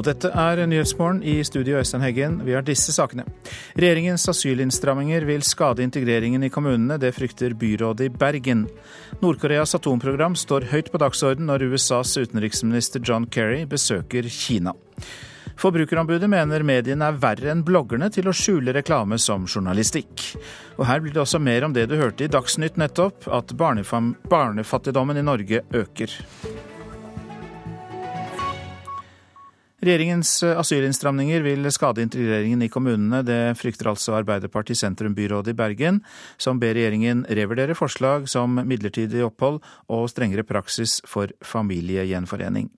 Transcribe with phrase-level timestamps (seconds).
[0.00, 2.38] Og dette er Nyhetsmorgen i studio Øystein Heggen.
[2.46, 3.26] Vi har disse sakene.
[3.76, 6.96] Regjeringens asylinnstramminger vil skade integreringen i kommunene.
[6.96, 8.62] Det frykter byrådet i Bergen.
[9.20, 14.72] Nord-Koreas atomprogram står høyt på dagsorden når USAs utenriksminister John Kerry besøker Kina.
[15.60, 20.30] Forbrukerombudet mener mediene er verre enn bloggerne til å skjule reklame som journalistikk.
[20.80, 25.20] Og her blir det også mer om det du hørte i Dagsnytt nettopp, at barnefattigdommen
[25.20, 26.20] i Norge øker.
[29.80, 33.22] Regjeringens asylinnstramninger vil skade integreringen i kommunene.
[33.24, 36.02] Det frykter altså Arbeiderparti sentrumbyrådet i Bergen,
[36.36, 42.68] som ber regjeringen revurdere forslag som midlertidig opphold og strengere praksis for familiegjenforening.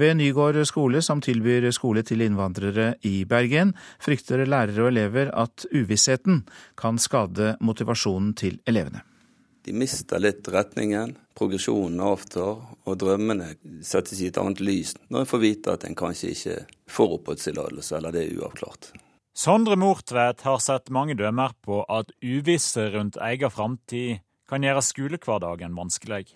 [0.00, 5.68] Ved Nygård skole, som tilbyr skole til innvandrere i Bergen, frykter lærere og elever at
[5.76, 6.46] uvissheten
[6.80, 9.04] kan skade motivasjonen til elevene.
[9.68, 13.54] De mister litt retningen, progresjonen avtar, og drømmene
[13.86, 16.56] settes i et annet lys når en får vite at en kanskje ikke
[16.90, 18.90] får oppholdstillatelse, eller det er uavklart.
[19.40, 25.76] Sondre Mortvedt har sett mange dømmer på at uvisse rundt egen framtid kan gjøre skolehverdagen
[25.78, 26.26] vanskelig.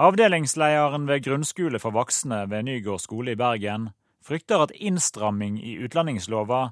[0.00, 3.88] Avdelingslederen ved grunnskole for voksne ved Nygård skole i Bergen
[4.26, 6.70] frykter at innstramming i utlendingslova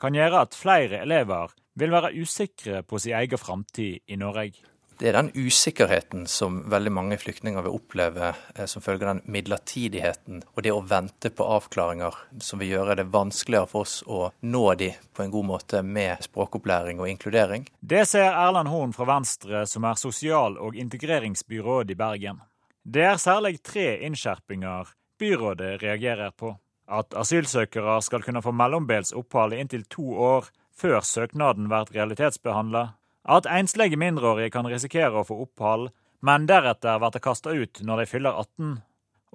[0.00, 4.64] kan gjøre at flere elever vil være usikre på sin egen framtid i Norge.
[4.98, 9.30] Det er den usikkerheten som veldig mange flyktninger vil oppleve eh, som følge av den
[9.30, 14.32] midlertidigheten og det å vente på avklaringer som vil gjøre det vanskeligere for oss å
[14.42, 17.68] nå de på en god måte med språkopplæring og inkludering.
[17.78, 22.42] Det ser Erland Horn fra Venstre, som er sosial- og integreringsbyråd i Bergen.
[22.82, 24.90] Det er særlig tre innskjerpinger
[25.22, 26.56] byrådet reagerer på.
[26.90, 32.88] At asylsøkere skal kunne få mellombels opphold i inntil to år før søknaden blir realitetsbehandla.
[33.28, 35.90] At enslige mindreårige kan risikere å få opphold,
[36.24, 38.78] men deretter blir kasta ut når de fyller 18.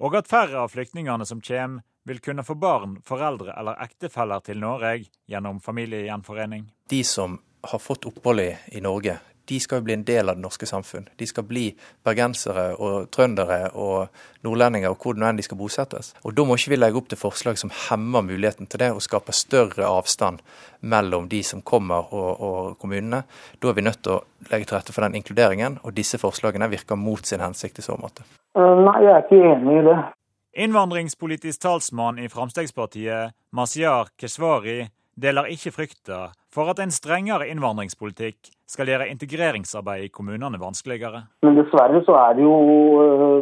[0.02, 4.58] Og at færre av flyktningene som kommer, vil kunne få barn, foreldre eller ektefeller til
[4.60, 6.66] Norge gjennom familiegjenforening.
[6.90, 9.14] De som har fått opphold i Norge,
[9.48, 11.08] de skal jo bli en del av det norske samfunn.
[11.20, 11.66] De skal bli
[12.06, 14.08] bergensere og trøndere og
[14.44, 16.14] nordlendinger og hvor enn de skal bosettes.
[16.24, 19.02] Og Da må ikke vi legge opp til forslag som hemmer muligheten til det, og
[19.02, 20.40] skaper større avstand
[20.80, 23.24] mellom de som kommer og, og kommunene.
[23.60, 26.68] Da er vi nødt til å legge til rette for den inkluderingen, og disse forslagene
[26.72, 28.26] virker mot sin hensikt i så måte.
[28.56, 29.96] Eh, nei, jeg er ikke enig i det.
[30.64, 34.84] Innvandringspolitisk talsmann i Fremskrittspartiet, Masiar Keshvari,
[35.20, 41.24] deler ikke frykta for at en strengere innvandringspolitikk skal gjøre integreringsarbeidet i kommunene vanskeligere.
[41.46, 42.54] Men dessverre så er det jo,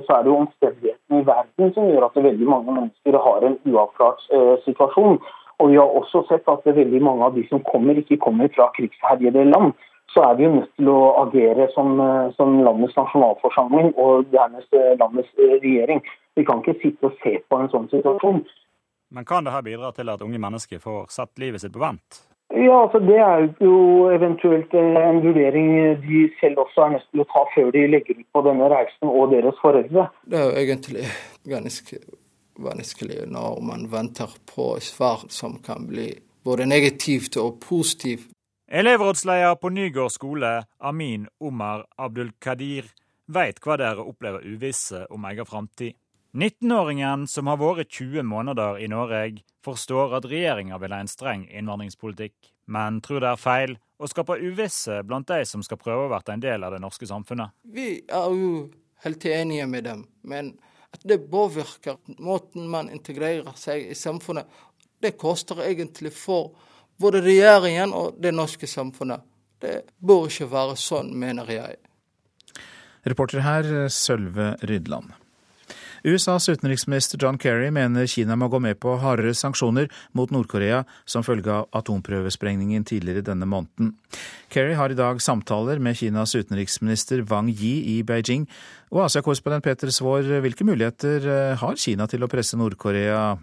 [0.07, 3.57] så er det jo omstendighetene i verden som gjør at veldig mange mennesker har en
[3.69, 5.21] uavklart eh, situasjon.
[5.63, 8.71] Og vi har også sett at veldig mange av de som kommer, ikke kommer fra
[8.77, 9.77] krigsherjede land.
[10.13, 14.75] Så er vi jo nødt til å agere som, eh, som landets nasjonalforsamling og dernest
[14.77, 16.03] eh, landets eh, regjering.
[16.37, 18.43] Vi kan ikke sitte og se på en sånn situasjon.
[19.13, 22.23] Men kan dette bidra til at unge mennesker får satt livet sitt på vent?
[22.53, 25.71] Ja, altså Det er jo eventuelt en vurdering
[26.05, 29.09] de selv også er nødt til å ta før de legger ut på denne reisen,
[29.09, 30.09] og deres foreldre.
[30.29, 31.07] Det er jo egentlig
[31.49, 32.01] ganske
[32.61, 36.11] vanskelig når man venter på svar som kan bli
[36.45, 38.29] både negativt og positivt.
[38.69, 42.93] Elevrådsleder på Nygård skole, Amin Omar Abdul veit
[43.27, 45.95] vet hva det er å oppleve uvisse om egen framtid.
[46.33, 51.45] 19-åringen som har vært 20 måneder i Norge, forstår at regjeringa vil ha en streng
[51.53, 52.35] innvandringspolitikk,
[52.73, 56.35] men tror det er feil å skape uvisse blant de som skal prøve å være
[56.35, 57.53] en del av det norske samfunnet.
[57.63, 58.71] Vi er jo
[59.05, 60.55] helt enige med dem, men
[60.93, 64.49] at det påvirker måten man integrerer seg i samfunnet,
[65.03, 66.55] det koster egentlig for
[67.01, 69.21] både regjeringen og det norske samfunnet.
[69.63, 71.77] Det bør ikke være sånn, mener jeg.
[73.05, 75.13] Reporter her, Sølve Rydland.
[76.03, 81.23] USAs utenriksminister John Kerry mener Kina må gå med på hardere sanksjoner mot Nord-Korea som
[81.27, 83.95] følge av atomprøvesprengningen tidligere denne måneden.
[84.53, 88.49] Kerry har i dag samtaler med Kinas utenriksminister Wang Yi i Beijing.
[88.91, 93.39] Og Asia-korrespondent Peter Svaar, hvilke muligheter eh, har Kina til å presse Nord-Korea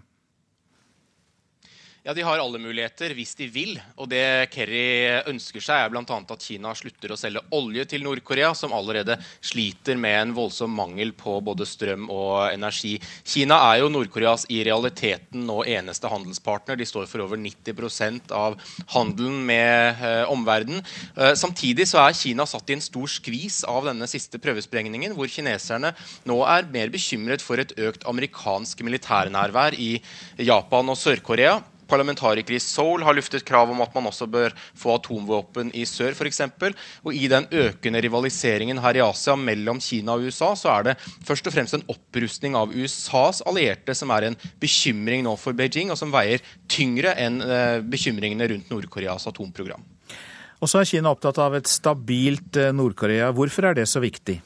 [2.02, 3.74] ja, De har alle muligheter hvis de vil.
[4.00, 6.04] Og det Kerry ønsker seg, er bl.a.
[6.08, 11.12] at Kina slutter å selge olje til Nord-Korea, som allerede sliter med en voldsom mangel
[11.12, 12.94] på både strøm og energi.
[13.20, 16.78] Kina er jo Nord-Koreas i realiteten nå eneste handelspartner.
[16.80, 18.56] De står for over 90% av
[18.94, 20.80] handelen med eh, omverdenen.
[21.16, 25.28] Eh, samtidig så er Kina satt i en stor skvis av denne siste prøvesprengningen, hvor
[25.28, 25.92] kineserne
[26.24, 29.92] nå er mer bekymret for et økt amerikansk militærnærvær i
[30.40, 31.58] Japan og Sør-Korea.
[31.90, 36.14] Parlamentarikere i Seoul har luftet krav om at man også bør få atomvåpen i sør
[36.14, 36.42] f.eks.
[37.04, 40.96] Og i den økende rivaliseringen her i Asia mellom Kina og USA, så er det
[41.26, 45.90] først og fremst en opprustning av USAs allierte som er en bekymring nå for Beijing,
[45.90, 49.82] og som veier tyngre enn eh, bekymringene rundt Nord-Koreas atomprogram.
[50.60, 53.30] Og så er Kina opptatt av et stabilt eh, Nord-Korea.
[53.36, 54.40] Hvorfor er det så viktig?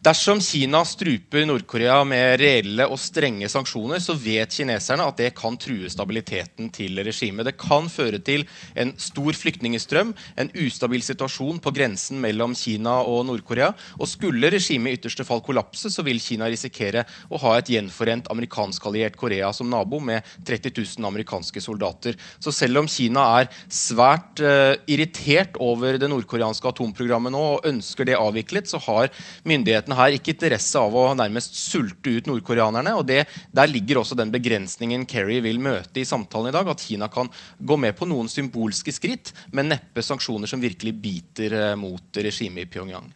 [0.00, 5.58] Dersom Kina struper Nord-Korea med reelle og strenge sanksjoner, så vet kineserne at det kan
[5.60, 7.44] true stabiliteten til regimet.
[7.44, 8.46] Det kan føre til
[8.80, 13.74] en stor flyktningstrøm, en ustabil situasjon på grensen mellom Kina og Nord-Korea.
[14.00, 18.32] Og skulle regimet i ytterste fall kollapse, så vil Kina risikere å ha et gjenforent
[18.32, 22.16] amerikanskalliert Korea som nabo, med 30 000 amerikanske soldater.
[22.40, 28.08] Så selv om Kina er svært uh, irritert over det nordkoreanske atomprogrammet nå og ønsker
[28.08, 29.12] det avviklet, så har
[29.44, 32.94] myndighetene myndighetene her ikke interesse av å nærmest sulte ut nordkoreanerne.
[32.96, 36.68] og det, Der ligger også den begrensningen Kerry vil møte i samtalen i dag.
[36.68, 37.28] At Kina kan
[37.58, 42.66] gå med på noen symbolske skritt, men neppe sanksjoner som virkelig biter eh, mot regimet
[42.66, 43.10] i Pyongyang.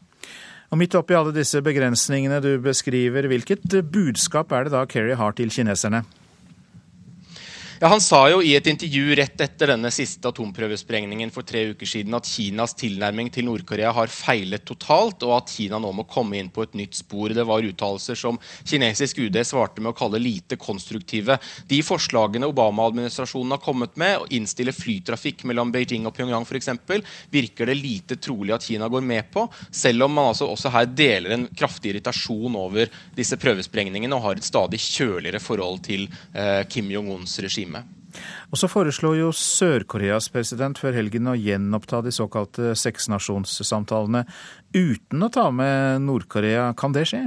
[0.70, 5.32] Og Midt oppi alle disse begrensningene du beskriver, hvilket budskap er det da Kerry har
[5.32, 6.02] til kineserne?
[7.84, 11.84] Ja, Han sa jo i et intervju rett etter denne siste atomprøvesprengningen for tre uker
[11.84, 16.38] siden at Kinas tilnærming til Nord-Korea har feilet totalt, og at Kina nå må komme
[16.40, 17.34] inn på et nytt spor.
[17.36, 21.36] Det var uttalelser som kinesisk UD svarte med å kalle lite konstruktive.
[21.69, 26.72] De forslagene Obama-administrasjonen har kommet med, å innstille flytrafikk mellom Beijing og Pyongyang f.eks.,
[27.36, 30.88] virker det lite trolig at Kina går med på, selv om man altså også her
[30.88, 36.64] deler en kraftig irritasjon over disse prøvesprengningene og har et stadig kjøligere forhold til eh,
[36.72, 38.04] Kim Jong-uns regime time.
[38.54, 44.24] Og Så foreslo jo Sør-Koreas president før helgen å gjenoppta de såkalte seksnasjonssamtalene
[44.74, 46.72] uten å ta med Nord-Korea.
[46.78, 47.26] Kan det skje?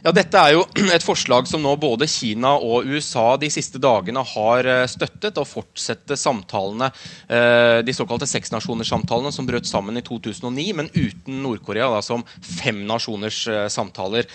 [0.00, 0.62] Ja, Dette er jo
[0.96, 5.44] et forslag som nå både Kina og USA de siste dagene har eh, støttet, å
[5.44, 6.88] fortsette samtalene,
[7.28, 13.42] eh, de såkalte seksnasjonerssamtalene som brøt sammen i 2009, men uten Nord-Korea som fem nasjoners
[13.50, 14.28] eh, samtaler.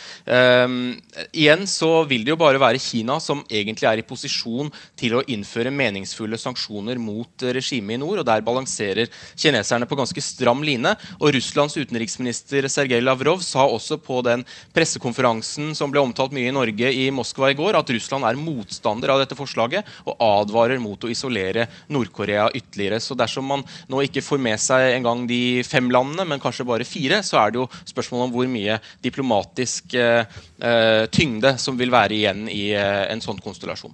[1.35, 4.69] Igjen så vil det jo bare være Kina som egentlig er i posisjon
[4.99, 10.23] til å innføre meningsfulle sanksjoner mot regimet i nord, og der balanserer kineserne på ganske
[10.23, 10.93] stram line.
[11.19, 14.45] Og Russlands utenriksminister Sergej Lavrov sa også på den
[14.75, 18.35] pressekonferansen Eriksen, som ble omtalt mye i Norge i Moskva i går, at Russland er
[18.35, 22.99] motstander av dette forslaget og advarer mot å isolere Nord-Korea ytterligere.
[22.99, 26.87] Så dersom man nå ikke får med seg engang de fem landene, men kanskje bare
[26.87, 30.25] fire, så er det jo spørsmål om hvor mye diplomatisk eh,
[30.59, 33.93] eh tyngde som vil være igjen i eh, en sånn konstellasjon.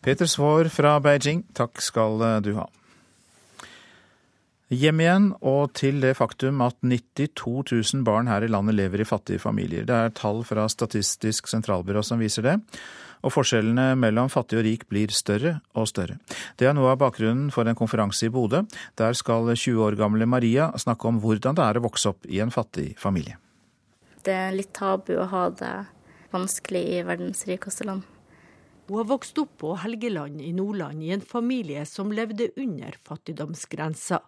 [0.00, 2.68] Peter Svaar fra Beijing, takk skal eh, du ha.
[4.66, 9.06] Hjem igjen, og til det faktum at 92 000 barn her i landet lever i
[9.06, 9.84] fattige familier.
[9.86, 12.56] Det er tall fra Statistisk sentralbyrå som viser det.
[13.22, 16.18] Og forskjellene mellom fattig og rik blir større og større.
[16.58, 18.64] Det er noe av bakgrunnen for en konferanse i Bodø.
[18.98, 22.42] Der skal 20 år gamle Maria snakke om hvordan det er å vokse opp i
[22.42, 23.38] en fattig familie.
[24.26, 25.74] Det er litt tabu å ha det
[26.34, 28.02] vanskelig i verdens rikeste land.
[28.86, 34.20] Hun har vokst opp på Helgeland i Nordland i en familie som levde under fattigdomsgrensa.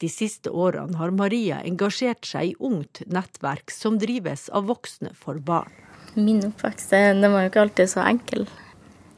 [0.00, 5.36] De siste årene har Maria engasjert seg i ungt nettverk som drives av voksne for
[5.44, 5.74] barn.
[6.14, 8.48] Min oppvekst den var jo ikke alltid så enkel.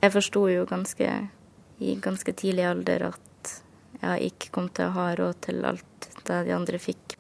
[0.03, 1.13] Jeg forsto jo ganske,
[1.79, 3.55] i ganske tidlig alder at
[4.01, 7.15] jeg ikke kom til å ha råd til alt det de andre fikk.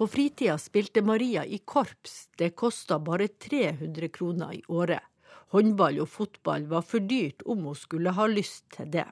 [0.00, 2.30] På fritida spilte Maria i korps.
[2.32, 5.09] Det kosta bare 300 kroner i året.
[5.50, 9.08] Håndball og fotball var for dyrt om hun skulle ha lyst til det.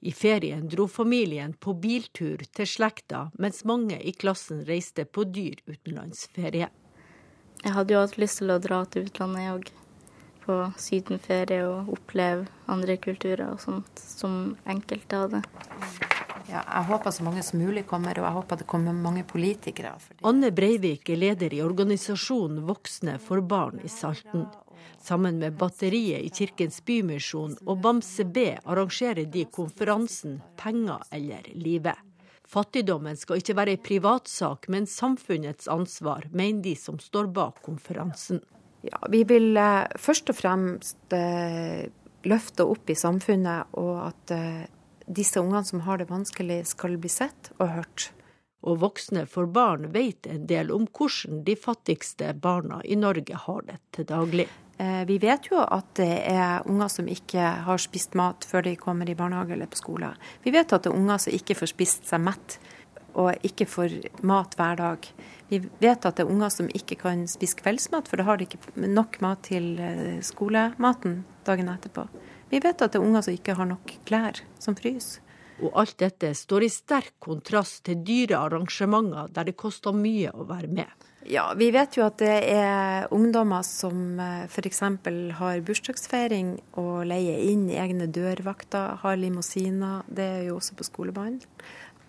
[0.00, 5.62] I ferien dro familien på biltur til slekta, mens mange i klassen reiste på dyr
[5.70, 6.68] utenlandsferie.
[7.60, 9.70] Jeg hadde jo hatt lyst til å dra til utlandet, òg.
[10.40, 15.44] På sydenferie og oppleve andre kulturer og sånt, som enkelte hadde.
[16.50, 19.92] Ja, jeg håper så mange som mulig kommer, og jeg håper det kommer mange politikere.
[20.02, 20.18] Fordi...
[20.26, 24.48] Anne Breivik er leder i organisasjonen Voksne for barn i Salten.
[25.00, 32.06] Sammen med Batteriet i Kirkens Bymisjon og Bamse B arrangerer de konferansen Penger eller livet.
[32.50, 38.42] Fattigdommen skal ikke være en privatsak, men samfunnets ansvar, mener de som står bak konferansen.
[38.82, 41.86] Ja, vi vil eh, først og fremst eh,
[42.26, 44.64] løfte opp i samfunnet, og at eh,
[45.10, 48.10] disse ungene som har det vanskelig, skal bli sett og hørt.
[48.60, 53.62] Og Voksne for barn vet en del om hvordan de fattigste barna i Norge har
[53.66, 54.48] det til daglig.
[54.80, 58.76] Eh, vi vet jo at det er unger som ikke har spist mat før de
[58.80, 60.12] kommer i barnehage eller på skole.
[60.44, 62.60] Vi vet at det er unger som ikke får spist seg mett
[63.18, 65.08] og ikke får mat hver dag.
[65.50, 68.46] Vi vet at det er unger som ikke kan spise kveldsmat, for da har de
[68.46, 72.06] ikke nok mat til eh, skolematen dagen etterpå.
[72.50, 75.22] Vi vet at det er unger som ikke har nok klær, som fryser.
[75.60, 80.46] Og alt dette står i sterk kontrast til dyre arrangementer der det koster mye å
[80.48, 81.08] være med.
[81.28, 84.80] Ja, vi vet jo at det er ungdommer som eh, f.eks.
[85.36, 90.00] har bursdagsfeiring og leier inn egne dørvakter, har limousiner.
[90.08, 91.42] Det er jo også på skolebanen.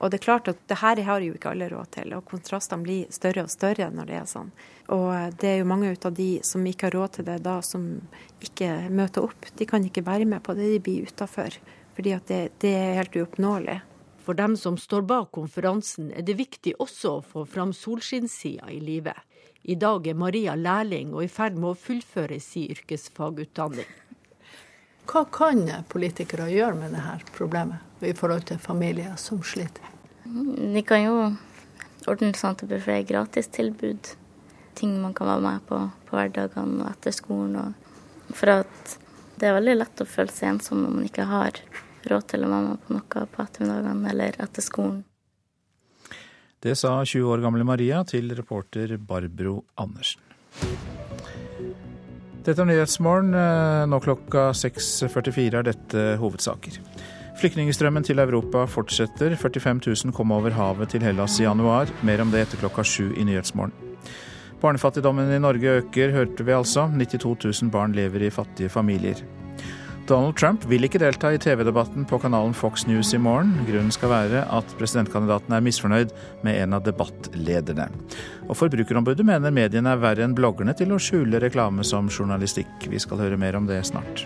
[0.01, 2.81] Og det er klart at det her har jo ikke alle råd til, og kontrastene
[2.81, 4.49] blir større og større når det er sånn.
[4.95, 7.85] Og det er jo mange av de som ikke har råd til det da, som
[8.41, 9.45] ikke møter opp.
[9.57, 11.59] De kan ikke være med på det, de blir utafor.
[11.93, 13.77] Fordi det, det er helt uoppnåelig.
[14.25, 18.81] For dem som står bak konferansen, er det viktig også å få fram solskinnssida i
[18.81, 19.17] livet.
[19.61, 23.89] I dag er Maria lærling og i ferd med å fullføre sin yrkesfagutdanning.
[25.11, 29.83] Hva kan politikere gjøre med dette problemet i forhold til familier som sliter?
[30.23, 31.15] De kan jo
[32.07, 34.13] ordne sånn at det blir flere gratistilbud.
[34.79, 37.75] Ting man kan være med på på hverdagene og etter skolen.
[38.29, 38.97] Og for at
[39.39, 41.61] det er veldig lett å føle seg ensom når man ikke har
[42.11, 45.01] råd til å være med på noe på ettermiddagene eller etter skolen.
[46.61, 50.21] Det sa 20 år gamle Maria til reporter Barbro Andersen.
[52.41, 53.35] Dette er Nyhetsmorgen.
[53.91, 56.79] Nå klokka 6.44 er dette hovedsaker.
[57.37, 59.35] Flyktningstrømmen til Europa fortsetter.
[59.37, 61.91] 45 000 kom over havet til Hellas i januar.
[62.05, 63.73] Mer om det etter klokka sju i Nyhetsmorgen.
[64.61, 66.87] Barnefattigdommen i Norge øker, hørte vi altså.
[66.89, 69.21] 92 000 barn lever i fattige familier.
[70.11, 73.53] Donald Trump vil ikke delta i TV-debatten på kanalen Fox News i morgen.
[73.63, 76.11] Grunnen skal være at presidentkandidaten er misfornøyd
[76.43, 77.85] med en av debattlederne.
[78.49, 82.89] Og Forbrukerombudet mener mediene er verre enn bloggerne til å skjule reklame som journalistikk.
[82.91, 84.25] Vi skal høre mer om det snart.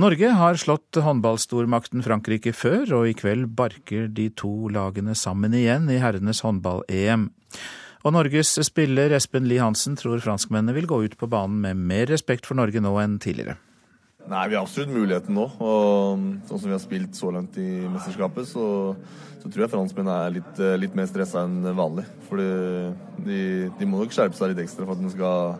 [0.00, 5.86] Norge har slått håndballstormakten Frankrike før, og i kveld barker de to lagene sammen igjen
[5.92, 7.30] i herrenes håndball-EM.
[8.00, 12.08] Og Norges spiller Espen Lie Hansen tror franskmennene vil gå ut på banen med mer
[12.08, 13.58] respekt for Norge nå enn tidligere.
[14.30, 15.46] Nei, Vi har absolutt muligheten nå.
[15.58, 18.64] og Sånn som vi har spilt så langt i mesterskapet, så,
[19.42, 22.06] så tror jeg franskmennene er litt, litt mer stressa enn vanlig.
[22.28, 23.38] For de,
[23.76, 25.58] de, må nok skjerpe seg litt ekstra for at de skal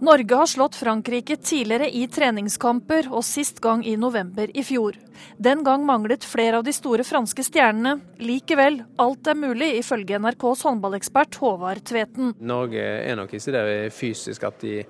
[0.00, 4.98] Norge har slått Frankrike tidligere i treningskamper, og sist gang i november i fjor.
[5.38, 8.00] Den gang manglet flere av de store franske stjernene.
[8.20, 12.34] Likevel, alt er mulig, ifølge NRKs håndballekspert Håvard Tveten.
[12.40, 14.80] Norge er nok ikke der fysisk at de,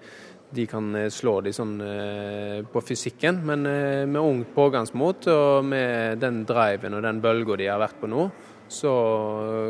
[0.57, 5.67] de kan eh, slå de sånn eh, på fysikken, men eh, med ungt pågangsmot og
[5.67, 8.31] med den driven og den bølga de har vært på nå,
[8.71, 8.93] så,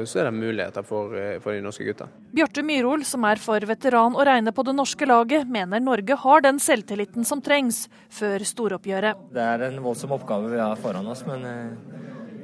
[0.04, 2.10] så, er det muligheter for, eh, for de norske gutta.
[2.36, 6.44] Bjarte Myrhol, som er for veteran å regne på det norske laget, mener Norge har
[6.44, 9.26] den selvtilliten som trengs før storoppgjøret.
[9.32, 11.98] Det er en voldsom oppgave vi har foran oss, men eh,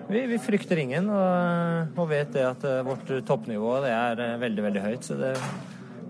[0.09, 1.13] vi, vi frykter ingen.
[1.13, 5.05] Og, og vet det at eh, vårt toppnivå det er veldig, veldig høyt.
[5.05, 5.37] så det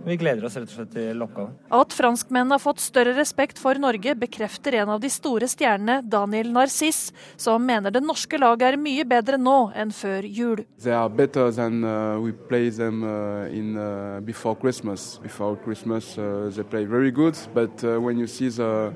[0.06, 1.54] vi gleder oss rett og slett til oppgaven.
[1.74, 6.52] At franskmennene har fått større respekt for Norge, bekrefter en av de store stjernene, Daniel
[6.54, 10.62] Narciss, som mener det norske laget er mye bedre nå enn før jul.
[10.82, 15.18] They are better than uh, we play them uh, in uh, before Christmas.
[15.22, 18.92] Before Christmas uh, they play very good, but uh, when you see the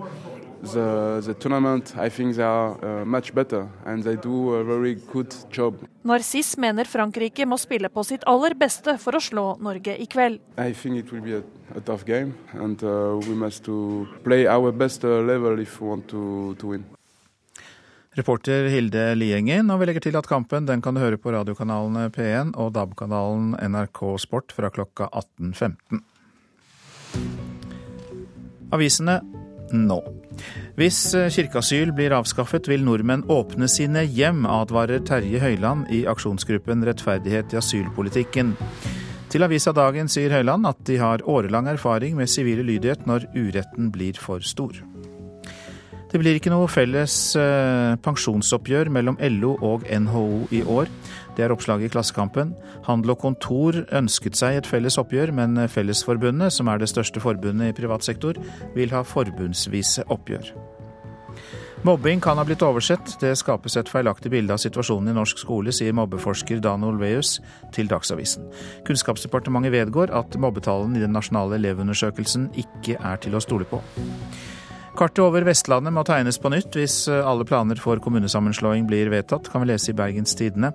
[0.62, 4.94] the, the tournament, I think they are uh, much better and they do a very
[4.94, 5.74] good job.
[6.00, 10.40] Narciss mener Frankrike må spille på sitt aller beste for å slå Norge i kveld.
[10.56, 11.42] I think it will be a,
[11.76, 16.08] a tough game and uh, we must to play our best level if we want
[16.08, 16.86] to, to win.
[18.16, 22.08] Reporter Hilde Liengen, og vi legger til at kampen den kan du høre på radiokanalene
[22.10, 26.00] P1 og DAB-kanalen NRK Sport fra klokka 18.15.
[28.74, 29.20] Avisene
[29.74, 29.98] nå.
[30.78, 36.86] Hvis eh, kirkeasyl blir avskaffet, vil nordmenn åpne sine hjem, advarer Terje Høiland i aksjonsgruppen
[36.88, 38.54] Rettferdighet i asylpolitikken.
[39.30, 43.92] Til avisa Dagen sier Høiland at de har årelang erfaring med sivil ulydighet når uretten
[43.94, 44.74] blir for stor.
[46.10, 50.24] Det blir ikke noe felles eh, pensjonsoppgjør mellom LO og NHO
[50.58, 50.90] i år.
[51.36, 52.54] Det er oppslaget i Klassekampen.
[52.86, 57.72] Handel og Kontor ønsket seg et felles oppgjør, men Fellesforbundet, som er det største forbundet
[57.72, 58.38] i privat sektor,
[58.76, 60.52] vil ha forbundsvise oppgjør.
[61.82, 63.14] Mobbing kan ha blitt oversett.
[63.22, 67.38] Det skapes et feilaktig bilde av situasjonen i norsk skole, sier mobbeforsker Dan Olveus
[67.72, 68.44] til Dagsavisen.
[68.84, 73.80] Kunnskapsdepartementet vedgår at mobbetallene i den nasjonale elevundersøkelsen ikke er til å stole på.
[75.00, 79.46] Kartet over Vestlandet må tegnes på nytt hvis eh, alle planer for kommunesammenslåing blir vedtatt,
[79.48, 80.74] kan vi lese i Bergens Tidende.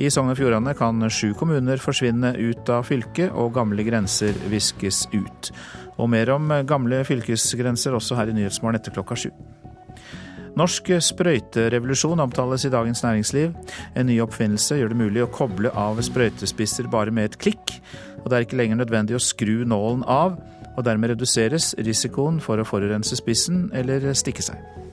[0.00, 5.02] I Sogn og Fjordane kan sju kommuner forsvinne ut av fylket, og gamle grenser viskes
[5.12, 5.50] ut.
[6.00, 9.28] Og mer om gamle fylkesgrenser også her i Nyhetsmorgen etter klokka sju.
[10.56, 13.52] Norsk sprøyterevolusjon omtales i Dagens Næringsliv.
[13.92, 17.76] En ny oppfinnelse gjør det mulig å koble av sprøytespisser bare med et klikk.
[18.22, 20.40] Og det er ikke lenger nødvendig å skru nålen av.
[20.80, 24.88] Og dermed reduseres risikoen for å forurense spissen eller stikke seg.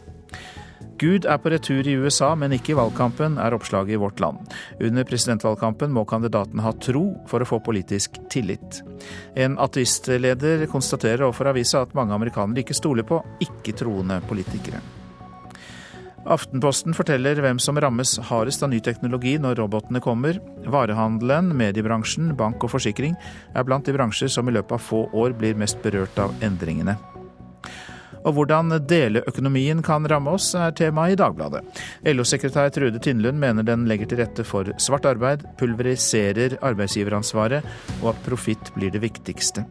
[0.98, 4.50] Gud er på retur i USA, men ikke i valgkampen, er oppslaget i Vårt Land.
[4.82, 8.82] Under presidentvalgkampen må kandidaten ha tro for å få politisk tillit.
[9.38, 14.82] En ateistleder konstaterer overfor avisa at mange amerikanere ikke stoler på ikke-troende politikere.
[16.28, 20.42] Aftenposten forteller hvem som rammes hardest av ny teknologi når robotene kommer.
[20.68, 23.16] Varehandelen, mediebransjen, bank og forsikring
[23.56, 26.98] er blant de bransjer som i løpet av få år blir mest berørt av endringene.
[28.28, 31.64] Og hvordan deleøkonomien kan ramme oss, er tema i Dagbladet.
[32.12, 37.64] LO-sekretær Trude Tindlund mener den legger til rette for svart arbeid, pulveriserer arbeidsgiveransvaret,
[38.02, 39.64] og at profitt blir det viktigste.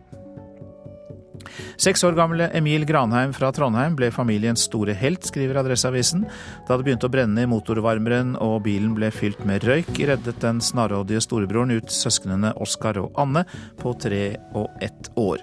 [1.81, 6.27] Seks år gamle Emil Granheim fra Trondheim ble familiens store helt, skriver Adresseavisen.
[6.69, 10.63] Da det begynte å brenne i motorvarmeren og bilen ble fylt med røyk, reddet den
[10.65, 13.47] snarrådige storebroren ut søsknene Oskar og Anne
[13.81, 14.25] på tre
[14.57, 15.43] og ett år.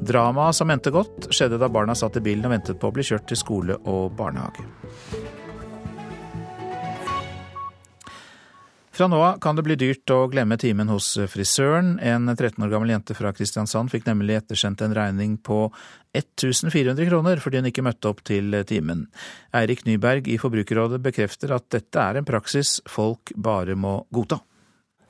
[0.00, 3.06] Dramaet som endte godt, skjedde da barna satt i bilen og ventet på å bli
[3.06, 4.68] kjørt til skole og barnehage.
[8.94, 11.96] Fra nå av kan det bli dyrt å glemme timen hos frisøren.
[11.98, 15.64] En 13 år gammel jente fra Kristiansand fikk nemlig ettersendt en regning på
[16.14, 19.08] 1400 kroner fordi hun ikke møtte opp til timen.
[19.50, 24.38] Eirik Nyberg i Forbrukerrådet bekrefter at dette er en praksis folk bare må godta.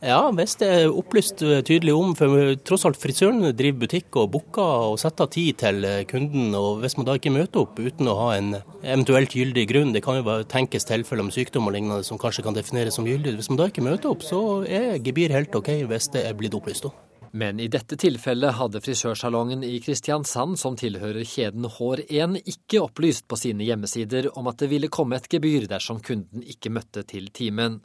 [0.03, 2.13] Ja, hvis det er opplyst eh, tydelig om.
[2.19, 6.51] For tross alt frisøren driver butikk og booker og setter tid til eh, kunden.
[6.59, 8.51] og Hvis man da ikke møter opp uten å ha en
[8.83, 12.45] eventuelt gyldig grunn, det kan jo bare tenkes tilfeller med sykdom og lignende som kanskje
[12.45, 13.37] kan defineres som gyldig.
[13.39, 16.59] Hvis man da ikke møter opp, så er gebyr helt OK hvis det er blitt
[16.59, 16.91] opplyst.
[17.35, 23.39] Men i dette tilfellet hadde frisørsalongen i Kristiansand, som tilhører kjeden Hår1, ikke opplyst på
[23.41, 27.81] sine hjemmesider om at det ville komme et gebyr dersom kunden ikke møtte til timen.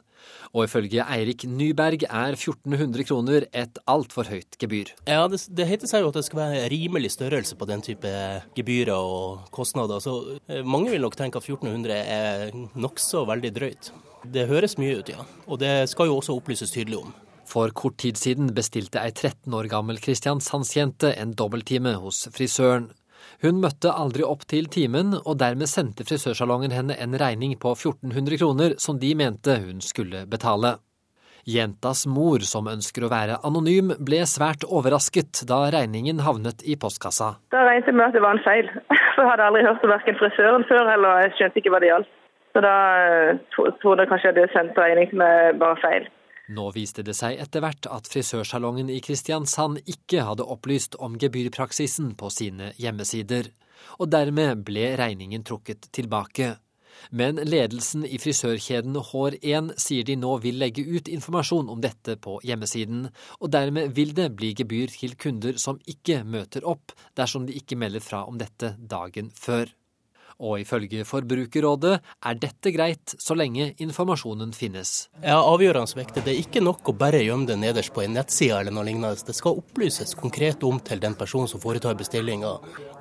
[0.50, 4.92] Og ifølge Eirik Nyberg er 1400 kroner et altfor høyt gebyr.
[5.06, 8.10] Ja, det, det, heter seg jo at det skal være rimelig størrelse på den type
[8.56, 10.02] gebyrer og kostnader.
[10.02, 13.92] Så eh, mange vil nok tenke at 1400 er nokså veldig drøyt.
[14.30, 15.24] Det høres mye ut, ja.
[15.46, 17.14] Og det skal jo også opplyses tydelig om.
[17.50, 22.90] For kort tid siden bestilte ei 13 år gammel kristiansandsjente en dobbelttime hos frisøren.
[23.40, 28.36] Hun møtte aldri opp til timen, og dermed sendte frisørsalongen henne en regning på 1400
[28.36, 30.74] kroner som de mente hun skulle betale.
[31.48, 37.32] Jentas mor, som ønsker å være anonym, ble svært overrasket da regningen havnet i postkassa.
[37.54, 38.68] Da regnet jeg med at det var en feil,
[39.14, 41.92] for jeg hadde aldri hørt om verken frisøren før eller jeg skjønte ikke hva det
[41.94, 42.16] gjaldt.
[42.50, 45.24] Så da eh, trodde jeg kanskje jeg hadde sendt regning som
[45.64, 46.10] var feil.
[46.50, 52.16] Nå viste det seg etter hvert at frisørsalongen i Kristiansand ikke hadde opplyst om gebyrpraksisen
[52.18, 53.52] på sine hjemmesider,
[54.02, 56.56] og dermed ble regningen trukket tilbake.
[57.14, 62.40] Men ledelsen i frisørkjeden Hår1 sier de nå vil legge ut informasjon om dette på
[62.44, 63.06] hjemmesiden,
[63.38, 67.78] og dermed vil det bli gebyr til kunder som ikke møter opp dersom de ikke
[67.78, 69.70] melder fra om dette dagen før.
[70.40, 75.10] Og ifølge Forbrukerrådet er dette greit så lenge informasjonen finnes.
[75.20, 76.24] Ja, avgjørende viktig.
[76.24, 79.12] Det er ikke nok å bare gjemme det nederst på en nettside eller noe lignende.
[79.26, 82.54] Det skal opplyses konkret om til den personen som foretar bestillinga.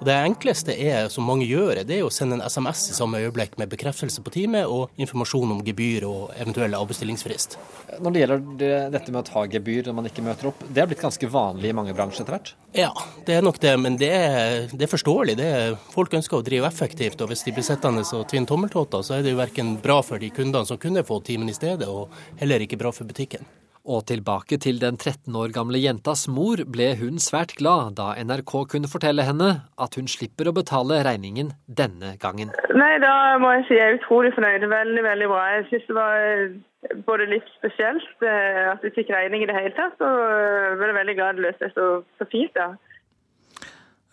[0.04, 3.58] Det enkleste er, som mange gjør, det er å sende en SMS i samme øyeblikk
[3.60, 7.58] med bekreftelse på time og informasjon om gebyr og eventuell avbestillingsfrist.
[8.00, 10.84] Når det gjelder det, dette med å ta gebyr når man ikke møter opp, det
[10.84, 12.54] er blitt ganske vanlig i mange bransjer etter hvert?
[12.76, 12.92] Ja,
[13.26, 13.74] det er nok det.
[13.82, 15.36] Men det er, det er forståelig.
[15.40, 17.22] Det er, folk ønsker å drive effektivt.
[17.22, 20.22] og hvis de blir sittende og tvinne tommeltotter, så er det jo verken bra for
[20.22, 22.10] de kundene som kunne få timen i stedet, og
[22.42, 23.46] heller ikke bra for butikken.
[23.90, 28.52] Og tilbake til den 13 år gamle jentas mor ble hun svært glad da NRK
[28.74, 29.48] kunne fortelle henne
[29.80, 32.52] at hun slipper å betale regningen denne gangen.
[32.76, 34.68] Nei, da må jeg si jeg er utrolig fornøyd.
[34.70, 35.46] Veldig, veldig bra.
[35.56, 39.58] Jeg syns det var eh, både litt spesielt eh, at vi fikk regning i det
[39.58, 41.90] hele tatt, og jeg ble veldig glad det løste seg så,
[42.20, 42.60] så fint.
[42.60, 42.70] da.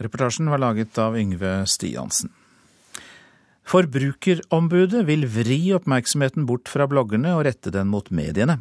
[0.06, 2.32] Reportasjen var laget av Yngve Stiansen.
[3.66, 8.60] Forbrukerombudet vil vri oppmerksomheten bort fra bloggerne og rette den mot mediene.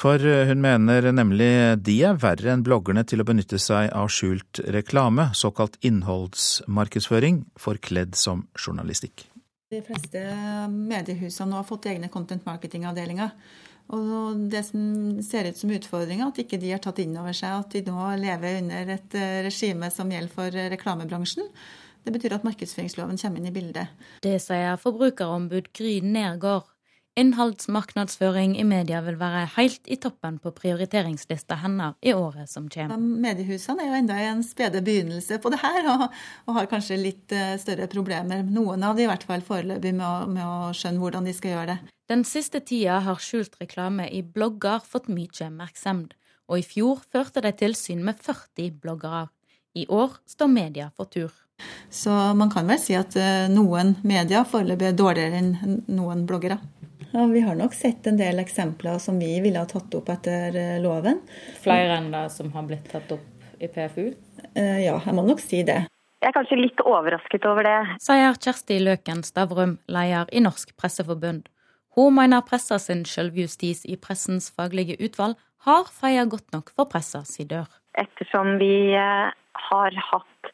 [0.00, 1.50] For hun mener nemlig
[1.84, 8.16] de er verre enn bloggerne til å benytte seg av skjult reklame, såkalt innholdsmarkedsføring, forkledd
[8.16, 9.26] som journalistikk.
[9.70, 10.22] De fleste
[10.70, 13.34] mediehusene nå har fått egne content marketing-avdelinger.
[13.92, 17.58] Og det som ser ut som utfordringa, at ikke de har tatt inn over seg
[17.58, 21.50] at de nå lever under et regime som gjelder for reklamebransjen.
[22.04, 23.96] Det betyr at markedsføringsloven kommer inn i bildet.
[24.24, 26.68] Det sier forbrukerombud Gry Nergård.
[27.18, 32.96] Innholdsmarkedsføring i media vil være helt i toppen på prioriteringslista hennes i året som kommer.
[32.96, 36.06] Mediehusene er jo enda i en spede begynnelse på det her, og,
[36.46, 40.30] og, har kanskje litt eh, større problemer, noen av de i hvert fall foreløpig, med,
[40.36, 41.78] med å skjønne hvordan de skal gjøre det.
[42.10, 46.14] Den siste tida har skjult reklame i blogger fått mye oppmerksomhet,
[46.50, 49.28] og i fjor førte de tilsyn med 40 bloggere.
[49.74, 51.30] I år står media for tur.
[51.90, 56.58] Så man kan vel si at eh, noen medier foreløpig er dårligere enn noen bloggere.
[57.10, 60.56] Ja, vi har nok sett en del eksempler som vi ville ha tatt opp etter
[60.56, 61.20] eh, loven.
[61.62, 64.12] Flere enn det som har blitt tatt opp i PFU?
[64.54, 65.82] Eh, ja, jeg må nok si det.
[66.20, 67.78] Jeg er kanskje litt overrasket over det.
[68.04, 71.48] Sier Kjersti Løken Stavrum, leder i Norsk Presseforbund.
[71.96, 77.24] Hun mener pressa sin selvjustis i pressens faglige utvalg har feia godt nok for pressa
[77.26, 77.68] si dør.
[77.98, 80.52] Ettersom vi har hatt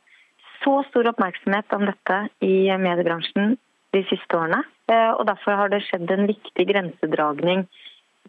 [0.64, 3.58] så stor oppmerksomhet om dette i mediebransjen
[3.94, 4.62] de siste årene.
[4.90, 7.66] Eh, og Derfor har det skjedd en viktig grensedragning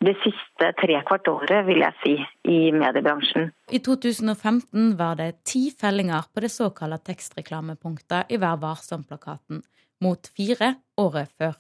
[0.04, 2.14] det siste trekvart året, vil jeg si,
[2.54, 3.50] i mediebransjen.
[3.74, 9.64] I 2015 var det ti fellinger på det såkalte tekstreklamepunktet i Vær varsom-plakaten,
[10.06, 11.58] mot fire året før.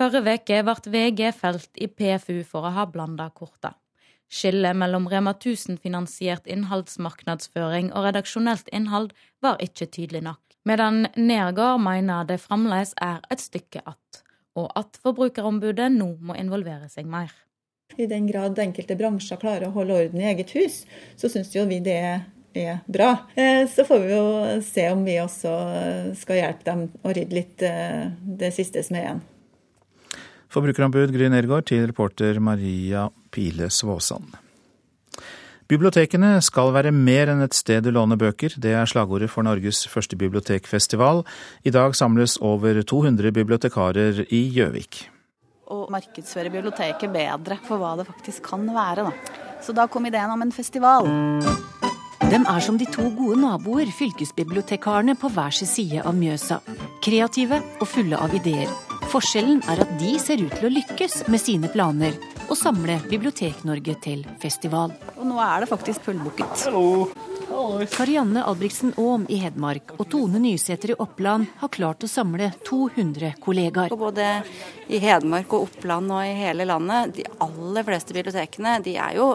[0.00, 3.74] Forrige uke ble VG felt i PFU for å ha blanda korta.
[4.32, 9.10] Skillet mellom Rema 1000-finansiert innholdsmarkedsføring og redaksjonelt innhold
[9.44, 14.22] var ikke tydelig nok, medan Nergård mener det fremdeles er et stykke att,
[14.56, 17.34] og at Forbrukerombudet nå må involvere seg mer.
[18.00, 20.86] I den grad enkelte bransjer klarer å holde orden i eget hus,
[21.20, 21.98] så syns jo vi det
[22.56, 23.26] er bra.
[23.36, 24.24] Eh, så får vi jo
[24.64, 25.52] se om vi også
[26.22, 28.08] skal hjelpe dem å rydde litt eh,
[28.40, 29.22] det siste som er igjen.
[30.50, 34.32] Forbrukerombud Gry Nergård til reporter Maria Pile Svåsand.
[35.70, 38.56] Bibliotekene skal være mer enn et sted du låner bøker.
[38.58, 41.22] Det er slagordet for Norges første bibliotekfestival.
[41.62, 45.04] I dag samles over 200 bibliotekarer i Gjøvik.
[45.70, 49.06] Å markedsføre biblioteket bedre for hva det faktisk kan være.
[49.06, 49.38] Da.
[49.62, 51.06] Så da kom ideen om en festival.
[52.26, 56.58] De er som de to gode naboer, fylkesbibliotekarene på hver sin side av Mjøsa.
[57.06, 58.89] Kreative og fulle av ideer.
[59.10, 62.14] Forskjellen er at de ser ut til å lykkes med sine planer
[62.46, 64.92] og samle Bibliotek-Norge til festival.
[65.16, 66.62] Og nå er det faktisk fullbooket.
[67.90, 73.34] Karianne Albrigtsen Aam i Hedmark og Tone Nysæter i Oppland har klart å samle 200
[73.42, 73.90] kollegaer.
[73.98, 74.28] Både
[74.86, 79.32] i Hedmark og Oppland og i hele landet, de aller fleste bibliotekene de er jo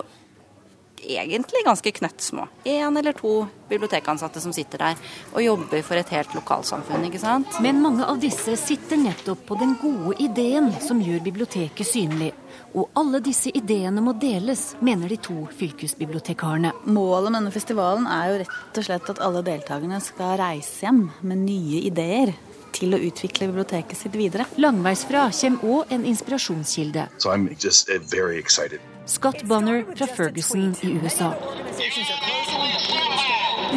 [1.01, 2.47] egentlig ganske knøttsmå.
[2.63, 4.95] Én eller to bibliotekansatte som sitter der
[5.34, 7.05] og jobber for et helt lokalsamfunn.
[7.05, 7.60] ikke sant?
[7.62, 12.34] Men mange av disse sitter nettopp på den gode ideen som gjør biblioteket synlig.
[12.75, 16.73] Og alle disse ideene må deles, mener de to fylkesbibliotekarene.
[16.86, 21.05] Målet med denne festivalen er jo rett og slett at alle deltakerne skal reise hjem
[21.21, 22.34] med nye ideer
[22.75, 24.47] til å utvikle biblioteket sitt videre.
[24.60, 27.08] Langveisfra kommer òg en inspirasjonskilde.
[27.23, 27.31] So
[29.05, 31.29] Scott Bonner fra Ferguson i USA.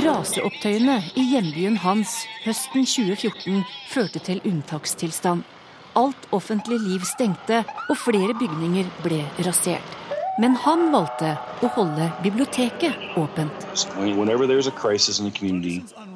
[0.04, 2.14] Raseopptøyene i hjembyen hans
[2.46, 3.60] høsten 2014
[3.90, 5.44] førte til unntakstilstand.
[5.98, 7.60] Alt offentlig liv stengte,
[7.90, 9.96] og flere bygninger ble rasert.
[10.40, 13.68] Men han valgte å holde biblioteket åpent.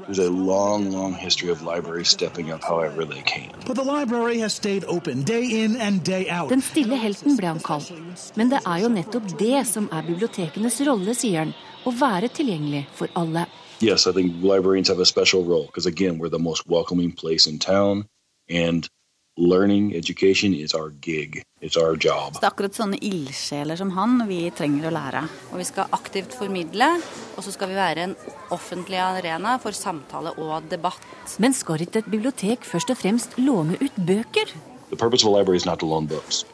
[0.06, 3.50] There's a long, long history of libraries stepping up however they can.
[3.66, 6.48] But the library has stayed open day in and day out.
[6.48, 7.92] Den stille helten ble han kalt.
[8.36, 11.54] Men det er jo nettopp det som er bibliotekenes rolle, sier han.
[11.86, 13.46] Å være tilgjengelig for alle.
[13.80, 17.46] Yes, I think librarians have a special role because again, we're the most welcoming place
[17.46, 18.06] in town
[18.48, 18.88] and
[19.36, 21.42] learning education is our gig.
[21.62, 22.34] It's our job.
[22.34, 25.22] Så det er akkurat sånne ildsjeler som han vi trenger å lære.
[25.52, 26.88] Og vi skal aktivt formidle,
[27.36, 28.16] og så skal vi være en
[28.52, 31.06] offentlig arena for samtale og debatt.
[31.40, 34.52] Men skal ikke et bibliotek først og fremst låne ut bøker?
[34.90, 36.44] The purpose of a library is not to loan books.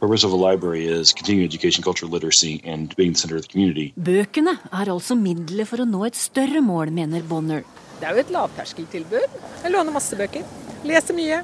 [0.00, 3.52] Purpose of a library is continuing education, culture, literacy, and being the center of the
[3.52, 3.92] community.
[3.94, 7.62] Bøkene er altså middelet for å nå et større mål, mener Bonner.
[8.00, 9.36] Det er jo et lavterskeltilbud.
[9.62, 10.48] Jeg låner masse bøker.
[10.88, 11.42] Leser mye.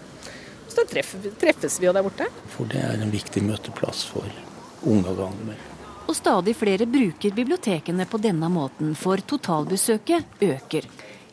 [0.78, 2.28] Så treffes vi jo der borte.
[2.54, 4.28] For det er en viktig møteplass for
[4.86, 5.56] unge og gamle.
[6.08, 10.86] Og stadig flere bruker bibliotekene på denne måten, for totalbesøket øker.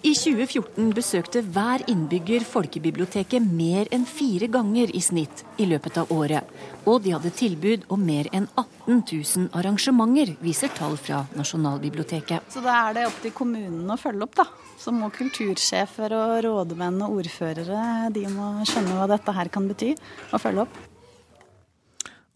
[0.06, 6.12] I 2014 besøkte hver innbygger folkebiblioteket mer enn fire ganger i snitt i løpet av
[6.14, 6.46] året.
[6.86, 12.54] Og de hadde tilbud om mer enn 18 000 arrangementer, viser tall fra Nasjonalbiblioteket.
[12.54, 14.46] Så da er det opp til kommunen å følge opp, da.
[14.78, 19.96] Så må kultursjefer og rådmenn og ordførere de må skjønne hva dette her kan bety,
[20.30, 20.84] og følge opp.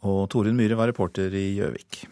[0.10, 2.08] Og Torunn Myhre var reporter i Gjøvik.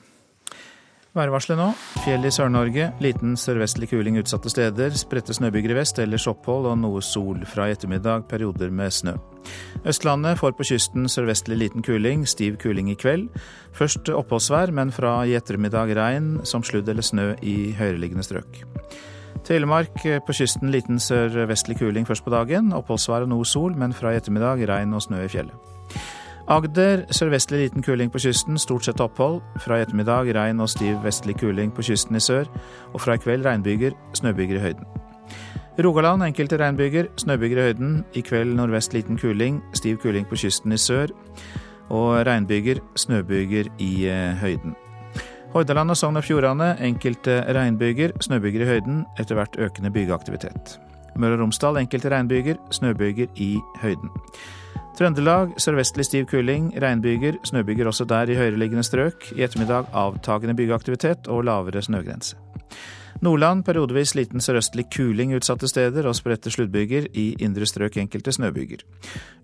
[1.17, 1.71] Værvarselet nå.
[2.03, 2.91] Fjell i Sør-Norge.
[3.01, 4.93] Liten sørvestlig kuling utsatte steder.
[4.97, 8.27] Spredte snøbyger i vest, ellers opphold og noe sol fra i ettermiddag.
[8.29, 9.15] Perioder med snø.
[9.87, 12.27] Østlandet får på kysten sørvestlig liten kuling.
[12.29, 13.31] Stiv kuling i kveld.
[13.77, 18.61] Først oppholdsvær, men fra i ettermiddag regn som sludd eller snø i høyereliggende strøk.
[19.47, 22.69] Telemark på kysten liten sørvestlig kuling først på dagen.
[22.77, 25.76] Oppholdsvær og noe sol, men fra i ettermiddag regn og snø i fjellet.
[26.47, 29.41] Agder sørvestlig liten kuling på kysten, stort sett opphold.
[29.59, 32.47] Fra i ettermiddag regn og stiv vestlig kuling på kysten i sør.
[32.93, 34.87] Og fra i kveld regnbyger, snøbyger i høyden.
[35.83, 37.91] Rogaland enkelte regnbyger, snøbyger i høyden.
[38.15, 41.11] I kveld nordvest liten kuling, stiv kuling på kysten i sør.
[41.91, 44.79] Og regnbyger, snøbyger i eh, høyden.
[45.51, 49.05] Hordaland og Sogn og Fjordane enkelte regnbyger, snøbyger i høyden.
[49.19, 50.79] Etter hvert økende bygeaktivitet.
[51.17, 54.11] Møre og Romsdal enkelte regnbyger, snøbyger i høyden.
[54.97, 59.31] Trøndelag sørvestlig stiv kuling, regnbyger, snøbyger også der i høyereliggende strøk.
[59.35, 62.37] I ettermiddag avtagende bygeaktivitet og lavere snøgrense.
[63.21, 67.07] Nordland periodevis liten sørøstlig kuling utsatte steder og spredte sluddbyger.
[67.13, 68.81] I indre strøk enkelte snøbyger.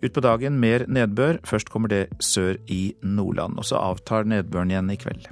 [0.04, 3.58] Utpå dagen mer nedbør, først kommer det sør i Nordland.
[3.58, 5.26] Og så avtar nedbøren igjen i kveld.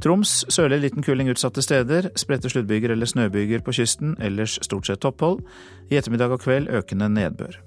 [0.00, 2.08] Troms sørlig liten kuling utsatte steder.
[2.16, 5.42] Spredte sluddbyger eller snøbyger på kysten, ellers stort sett opphold.
[5.90, 7.58] I ettermiddag og kveld økende nedbør.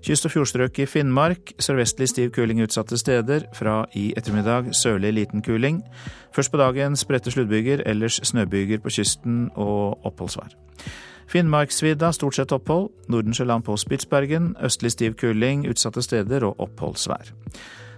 [0.00, 3.44] Kyst- og fjordstrøk i Finnmark sørvestlig stiv kuling utsatte steder.
[3.54, 5.82] Fra i ettermiddag sørlig liten kuling.
[6.32, 10.54] Først på dagen spredte sluddbyger, ellers snøbyger på kysten og oppholdsvær.
[11.28, 12.88] Finnmarksvidda stort sett opphold.
[13.08, 17.34] Nordensjøland på Spitsbergen østlig stiv kuling utsatte steder og oppholdsvær.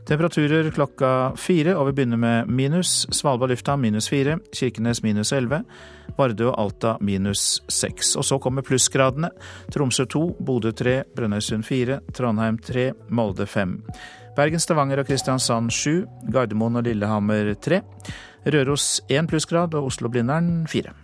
[0.08, 3.06] Temperaturer klokka fire, og vi begynner med minus.
[3.14, 5.62] Svalbard lufthavn minus fire, Kirkenes minus elleve,
[6.16, 8.14] Vardø og Alta minus seks.
[8.16, 9.30] Og så kommer plussgradene.
[9.72, 13.78] Tromsø to, Bodø tre, Brønnøysund fire, Trondheim tre, Molde fem.
[14.36, 17.82] Bergen, Stavanger og Kristiansand sju, Gardermoen og Lillehammer tre.
[18.46, 20.94] Røros én plussgrad og Oslo-Blindern fire.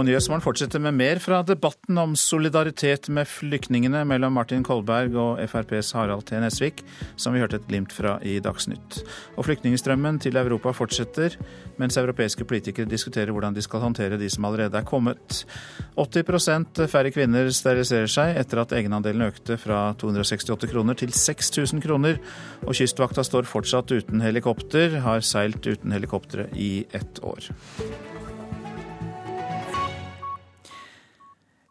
[0.00, 5.42] Og Nyhetsmorgen fortsetter med mer fra debatten om solidaritet med flyktningene mellom Martin Kolberg og
[5.44, 6.38] FrPs Harald T.
[6.40, 6.78] Nesvik,
[7.20, 9.02] som vi hørte et glimt fra i Dagsnytt.
[9.36, 11.36] Og flyktningstrømmen til Europa fortsetter,
[11.76, 15.42] mens europeiske politikere diskuterer hvordan de skal håndtere de som allerede er kommet.
[16.00, 22.16] 80% færre kvinner steriliserer seg etter at egenandelen økte fra 268 kroner til 6000 kroner,
[22.64, 27.52] og Kystvakta står fortsatt uten helikopter, har seilt uten helikoptre i ett år.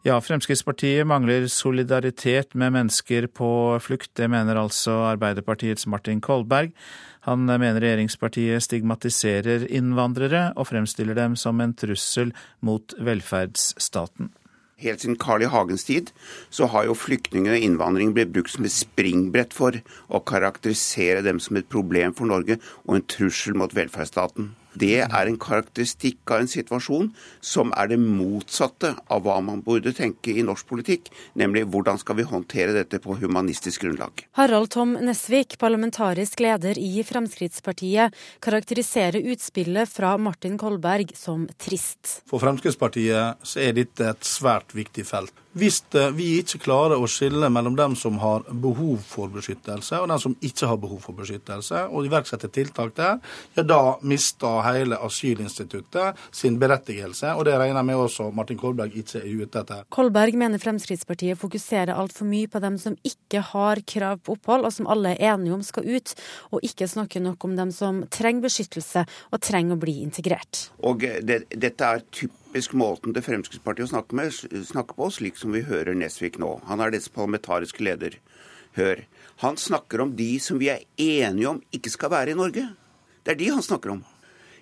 [0.02, 3.50] Ja, Fremskrittspartiet mangler solidaritet med mennesker på
[3.84, 4.14] flukt.
[4.16, 6.70] Det mener altså Arbeiderpartiets Martin Kolberg.
[7.28, 12.32] Han mener regjeringspartiet stigmatiserer innvandrere og fremstiller dem som en trussel
[12.64, 14.30] mot velferdsstaten.
[14.80, 15.50] Helt siden Carl I.
[15.52, 16.08] Hagens tid
[16.48, 19.76] så har jo flyktninger og innvandring blitt brukt som et springbrett for
[20.08, 24.54] å karakterisere dem som et problem for Norge og en trussel mot velferdsstaten.
[24.78, 27.10] Det er en karakteristikk av en situasjon
[27.42, 32.20] som er det motsatte av hva man burde tenke i norsk politikk, nemlig hvordan skal
[32.20, 34.24] vi håndtere dette på humanistisk grunnlag.
[34.38, 42.20] Harald Tom Nesvik, parlamentarisk leder i Fremskrittspartiet, karakteriserer utspillet fra Martin Kolberg som trist.
[42.30, 45.34] For Fremskrittspartiet så er dette et svært viktig felt.
[45.58, 50.06] Hvis eh, vi ikke klarer å skille mellom dem som har behov for beskyttelse, og
[50.12, 53.18] dem som ikke har behov for beskyttelse, og iverksette tiltak der,
[53.56, 57.34] ja da mister hele asylinstituttet sin berettigelse.
[57.36, 59.84] Og det regner jeg med også Martin Kolberg ikke er ute etter.
[59.92, 64.74] Kolberg mener Fremskrittspartiet fokuserer altfor mye på dem som ikke har krav på opphold, og
[64.74, 66.14] som alle er enige om skal ut,
[66.50, 70.68] og ikke snakker nok om dem som trenger beskyttelse og trenger å bli integrert.
[70.86, 74.34] Og det, dette er typisk typisk måten til Fremskrittspartiet å snakke, med,
[74.66, 76.60] snakke på, slik som vi hører Nesvik nå.
[76.66, 78.16] Han er deres parlamentariske leder.
[78.74, 79.04] Hør.
[79.42, 82.66] Han snakker om de som vi er enige om ikke skal være i Norge.
[83.22, 84.02] Det er de han snakker om.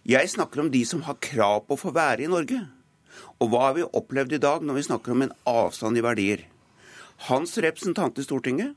[0.09, 2.63] Jeg snakker om de som har krav på å få være i Norge.
[3.45, 6.47] Og hva har vi opplevd i dag når vi snakker om en avstand i verdier?
[7.27, 8.73] Hans representant i Stortinget,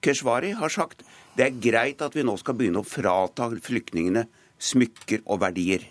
[0.00, 1.04] Keshvari, har sagt
[1.36, 4.24] det er greit at vi nå skal begynne å frata flyktningene
[4.56, 5.84] smykker og verdier.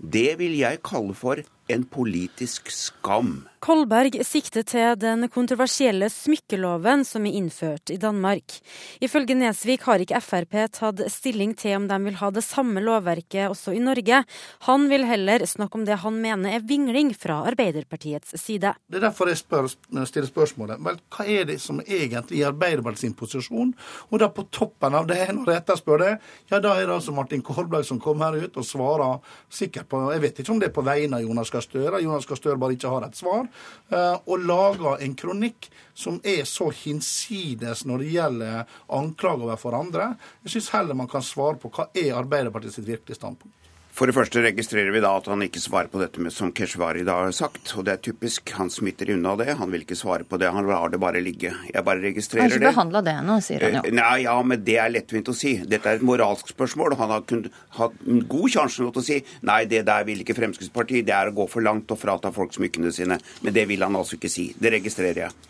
[0.00, 3.42] Det vil jeg kalle for en politisk skam.
[3.62, 8.56] Kolberg sikter til den kontroversielle smykkeloven som er innført i Danmark.
[8.98, 13.52] Ifølge Nesvik har ikke Frp tatt stilling til om de vil ha det samme lovverket
[13.52, 14.24] også i Norge.
[14.66, 18.74] Han vil heller snakke om det han mener er vingling fra Arbeiderpartiets side.
[18.90, 19.70] Det er derfor jeg spør,
[20.10, 20.82] stiller spørsmålet.
[20.82, 23.70] Vel, hva er det som egentlig er Arbeiderpartiets posisjon?
[24.10, 26.12] Og da på toppen av det, når jeg etterspør det,
[26.50, 30.02] ja da er det altså Martin Kolberg som kommer her ut og svarer sikkert på
[30.10, 32.02] Jeg vet ikke om det er på vegne av Jonas Gahr Støre.
[32.02, 33.48] Jonas Gahr Støre bare ikke har et svar.
[33.92, 40.12] Eh, og lager en kronikk som er så hinsides når det gjelder anklager overfor andre.
[40.44, 43.56] Jeg syns heller man kan svare på hva er Arbeiderpartiet sitt virkelige standpunkt.
[43.92, 47.02] For det første registrerer vi da at han ikke svarer på dette med, som Keshvari
[47.04, 47.74] da har sagt.
[47.76, 48.48] Og det er typisk.
[48.56, 49.50] Han smitter unna det.
[49.58, 50.48] Han vil ikke svare på det.
[50.54, 51.50] Han lar det bare ligge.
[51.68, 52.54] Jeg bare registrerer det.
[52.54, 53.82] Han har ikke behandla det ennå, sier han jo.
[53.90, 55.52] Eh, nei, ja, men det er lettvint å si.
[55.68, 56.96] Dette er et moralsk spørsmål.
[56.96, 57.52] og Han har kunnet
[57.84, 61.04] en god sjanse til å si nei, det der vil ikke Fremskrittspartiet.
[61.12, 63.20] Det er å gå for langt og frata folk smykkene sine.
[63.44, 64.54] Men det vil han altså ikke si.
[64.56, 65.40] Det registrerer jeg.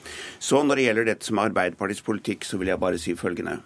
[0.42, 3.61] Så når det gjelder dette som er Arbeiderpartiets politikk, så vil jeg bare si følgende.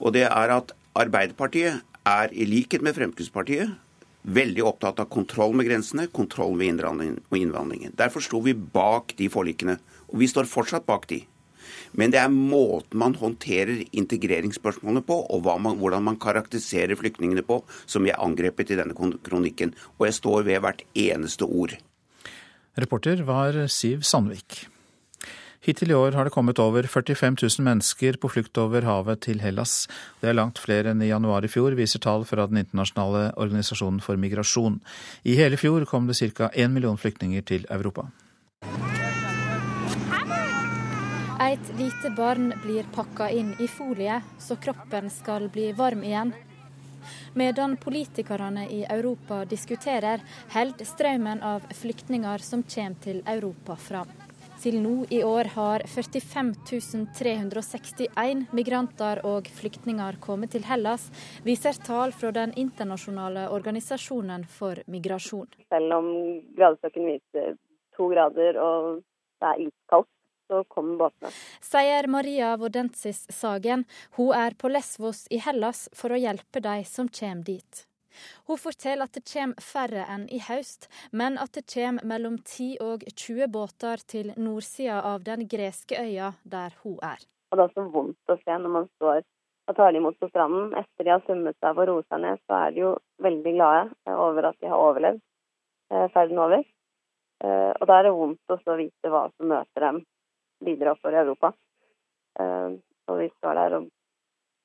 [0.00, 3.82] Og det er at Arbeiderpartiet er i likhet med Fremskrittspartiet
[4.26, 6.82] veldig opptatt av kontroll med grensene, kontroll med
[7.38, 7.94] innvandringen.
[7.96, 9.78] Derfor sto vi bak de forlikene.
[10.10, 11.22] Og vi står fortsatt bak de.
[11.96, 17.62] Men det er måten man håndterer integreringsspørsmålene på, og man, hvordan man karakteriserer flyktningene på,
[17.86, 19.74] som jeg angrepet i denne kronikken.
[19.98, 21.76] Og jeg står ved hvert eneste ord.
[22.76, 24.66] Reporter var Siv Sandvik.
[25.66, 29.40] Hittil i år har det kommet over 45 000 mennesker på flukt over havet til
[29.42, 29.88] Hellas.
[30.20, 33.98] Det er langt flere enn i januar i fjor, viser tall fra Den internasjonale organisasjonen
[34.04, 34.76] for migrasjon.
[35.26, 36.52] I hele fjor kom det ca.
[36.54, 38.06] 1 million flyktninger til Europa.
[41.42, 46.30] Et lite barn blir pakka inn i folie så kroppen skal bli varm igjen.
[47.34, 50.22] Medan politikerne i Europa diskuterer,
[50.54, 54.14] holder strømmen av flyktninger som kommer til Europa fram.
[54.66, 56.48] Til nå i år har 45
[57.14, 61.04] 361 migranter og flyktninger kommet til Hellas,
[61.46, 65.46] viser tall fra den internasjonale organisasjonen for migrasjon.
[65.70, 66.10] Selv om
[66.58, 67.54] gradestokken viser
[67.94, 68.90] to grader og
[69.38, 70.10] det er iskaldt,
[70.50, 71.34] så kommer båtene.
[71.62, 73.86] Sier Maria Vodensis Sagen.
[74.18, 77.86] Hun er på Lesvos i Hellas for å hjelpe de som kommer dit.
[78.48, 82.76] Hun forteller at det kommer færre enn i høst, men at det kommer mellom 10
[82.84, 87.24] og 20 båter til nordsida av den greske øya der hun er.
[87.50, 89.22] Og Det er så vondt å se når man står
[89.66, 90.72] og tar imot på stranden.
[90.78, 94.14] Etter de har summet seg og roet seg ned, så er de jo veldig glade
[94.14, 95.22] over at de har overlevd
[95.90, 96.62] eh, ferden over.
[97.44, 100.02] Eh, og da er det vondt å vite hva som møter dem
[100.66, 101.52] videre oppover i Europa.
[102.40, 102.78] Eh,
[103.10, 103.90] og vi står der og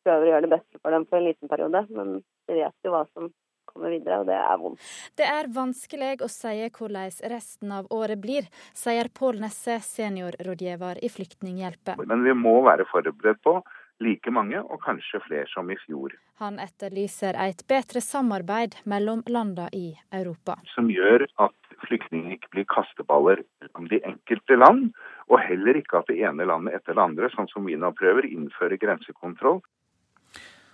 [0.06, 2.14] prøver å gjøre det beste for dem for en liten periode, men
[2.50, 3.30] vi vet jo hva som
[3.74, 4.88] komme videre, og det er vondt.
[5.18, 11.12] Det er vanskelig å si hvordan resten av året blir, sier Pål Nesse, seniorrådgiver i
[11.12, 12.02] Flyktninghjelpen.
[12.08, 13.62] Men vi må være forberedt på
[14.02, 16.14] like mange, og kanskje flere som i fjor.
[16.42, 20.58] Han etterlyser et bedre samarbeid mellom landene i Europa.
[20.74, 23.44] Som gjør at flyktninger ikke blir kasteballer
[23.78, 24.90] om de enkelte land,
[25.30, 28.28] og heller ikke at det ene landet etter det andre, sånn som vi nå prøver,
[28.28, 29.62] innfører grensekontroll.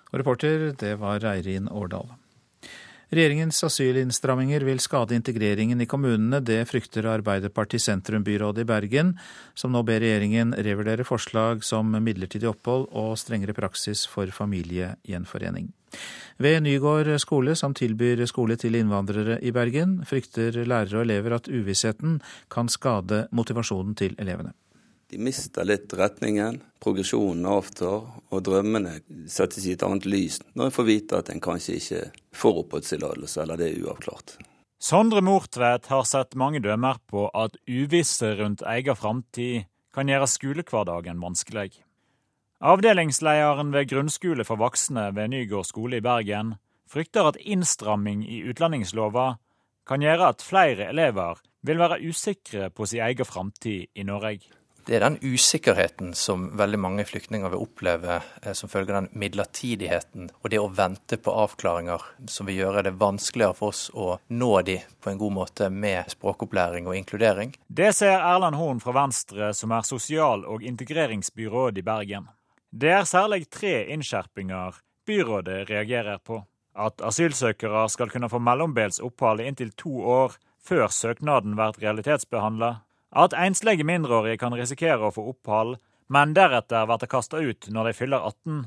[0.08, 2.08] Og reporter, det var Reirin Årdal.
[3.08, 6.42] Regjeringens asylinnstramminger vil skade integreringen i kommunene.
[6.44, 9.14] Det frykter Arbeiderparti sentrumbyrådet i Bergen,
[9.56, 15.72] som nå ber regjeringen revurdere forslag som midlertidig opphold og strengere praksis for familiegjenforening.
[16.44, 21.48] Ved Nygård skole, som tilbyr skole til innvandrere i Bergen, frykter lærere og elever at
[21.48, 22.20] uvissheten
[22.52, 24.52] kan skade motivasjonen til elevene.
[25.08, 28.98] De mister litt retningen, progresjonen avtar, og drømmene
[29.32, 32.02] settes i et annet lys når en får vite at en kanskje ikke
[32.36, 34.36] får oppholdstillatelse, eller det er uavklart.
[34.78, 39.66] Sondre Mortvedt har sett mange dømmer på at uvisse rundt egen framtid
[39.96, 41.72] kan gjøre skolehverdagen vanskelig.
[42.60, 46.56] Avdelingslederen ved grunnskole for voksne ved Nygård skole i Bergen
[46.90, 49.38] frykter at innstramming i utlendingslova
[49.88, 54.52] kan gjøre at flere elever vil være usikre på sin egen framtid i Norge.
[54.88, 59.20] Det er den usikkerheten som veldig mange flyktninger vil oppleve eh, som følge av den
[59.20, 64.14] midlertidigheten og det å vente på avklaringer som vil gjøre det vanskeligere for oss å
[64.32, 67.52] nå de på en god måte med språkopplæring og inkludering.
[67.68, 72.32] Det ser Erland Horn fra Venstre, som er sosial- og integreringsbyråd i Bergen.
[72.72, 76.46] Det er særlig tre innskjerpinger byrådet reagerer på.
[76.80, 82.78] At asylsøkere skal kunne få mellombels opphold i inntil to år før søknaden blir realitetsbehandla
[83.16, 85.78] at enslige mindreårige kan risikere å få opphold,
[86.10, 88.66] men deretter bli kasta ut når de fyller 18.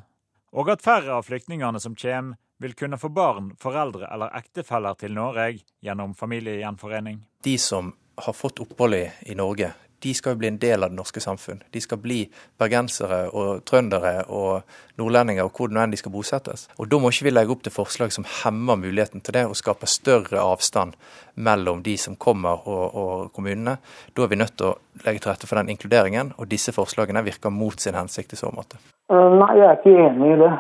[0.60, 5.14] Og at færre av flyktningene som kommer, vil kunne få barn, foreldre eller ektefeller til
[5.16, 5.46] Norge
[5.80, 7.22] gjennom familiegjenforening.
[7.40, 9.70] De som har fått opphold i Norge,
[10.02, 11.62] de skal jo bli en del av det norske samfunn.
[11.72, 12.22] De skal bli
[12.60, 14.62] bergensere og trøndere og
[15.00, 16.66] nordlendinger og hvor det nå enn de skal bosettes.
[16.78, 19.56] Og Da må ikke vi legge opp til forslag som hemmer muligheten til det, og
[19.56, 20.96] skaper større avstand
[21.34, 23.78] mellom de som kommer og, og kommunene.
[24.16, 27.24] Da er vi nødt til å legge til rette for den inkluderingen, og disse forslagene
[27.24, 28.80] virker mot sin hensikt i så måte.
[29.12, 30.50] Eh, nei, jeg er ikke enig i det.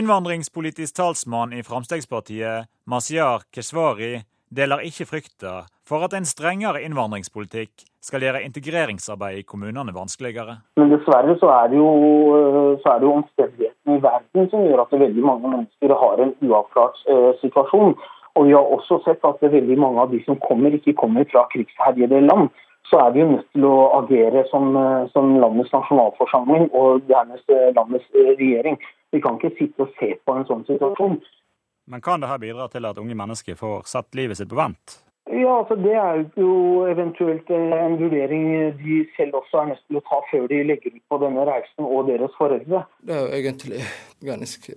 [0.00, 4.20] Innvandringspolitisk talsmann i Fremskrittspartiet, Masiar Keshvari,
[4.50, 10.56] deler ikke frykta for at en strengere innvandringspolitikk skal gjøre integreringsarbeidet i kommunene vanskeligere.
[10.80, 11.90] Men dessverre så er det jo,
[12.82, 16.32] så er det jo omstendighetene i verden som gjør at veldig mange mennesker har en
[16.46, 17.94] uavklart eh, situasjon.
[18.38, 21.44] Og vi har også sett at veldig mange av de som kommer, ikke kommer fra
[21.52, 22.48] krigsherjede land.
[22.88, 24.72] Så er vi jo nødt til å agere som,
[25.12, 28.78] som landets nasjonalforsamling og dernest landets regjering.
[29.12, 31.18] Vi kan ikke sitte og se på en sånn situasjon.
[31.86, 35.00] Men kan dette bidra til at unge mennesker får satt livet sitt på vent?
[35.30, 38.46] Ja, altså Det er jo eventuelt en vurdering
[38.80, 41.84] de selv også er nødt til å ta før de legger ut på denne reisen,
[41.86, 42.82] og deres foreldre.
[43.06, 43.84] Det er jo egentlig
[44.26, 44.74] ganske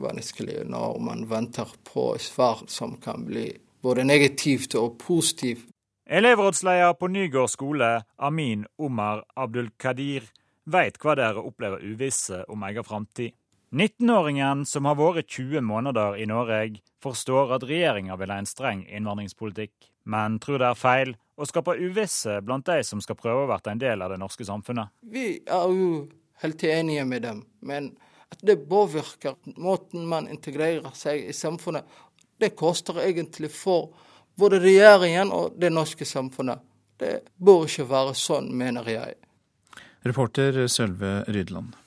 [0.00, 3.50] vanskelig når man venter på svar som kan bli
[3.82, 5.68] både negativt og positivt.
[6.06, 10.24] Elevrådsleder på Nygård skole, Amin Omar Abdulkadir,
[10.64, 13.36] veit hva det er å oppleve uvisse om egen framtid.
[13.72, 18.82] 19-åringen som har vært 20 måneder i Norge, forstår at regjeringa vil ha en streng
[18.84, 19.72] innvandringspolitikk,
[20.12, 23.72] men tror det er feil å skape uvisse blant de som skal prøve å være
[23.72, 24.92] en del av det norske samfunnet.
[25.00, 25.88] Vi er jo
[26.44, 27.94] helt enige med dem, men
[28.32, 31.88] at det påvirker måten man integrerer seg i samfunnet,
[32.40, 33.92] det koster egentlig for
[34.36, 36.60] både regjeringen og det norske samfunnet.
[37.00, 39.16] Det bør ikke være sånn, mener jeg.
[40.04, 41.78] Reporter Sølve Rydland.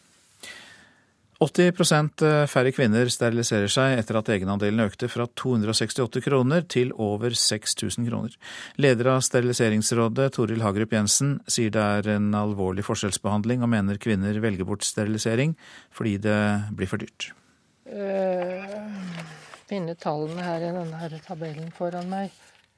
[1.44, 7.36] 80 eh, færre kvinner steriliserer seg etter at egenandelen økte fra 268 kroner til over
[7.36, 8.38] 6000 kroner.
[8.80, 14.40] Leder av Steriliseringsrådet, Toril Hagerup Jensen, sier det er en alvorlig forskjellsbehandling og mener kvinner
[14.40, 15.58] velger bort sterilisering
[15.96, 16.40] fordi det
[16.76, 17.34] blir for dyrt.
[17.86, 18.64] Uh,
[19.68, 22.32] finne tallene her i denne tabellen foran meg.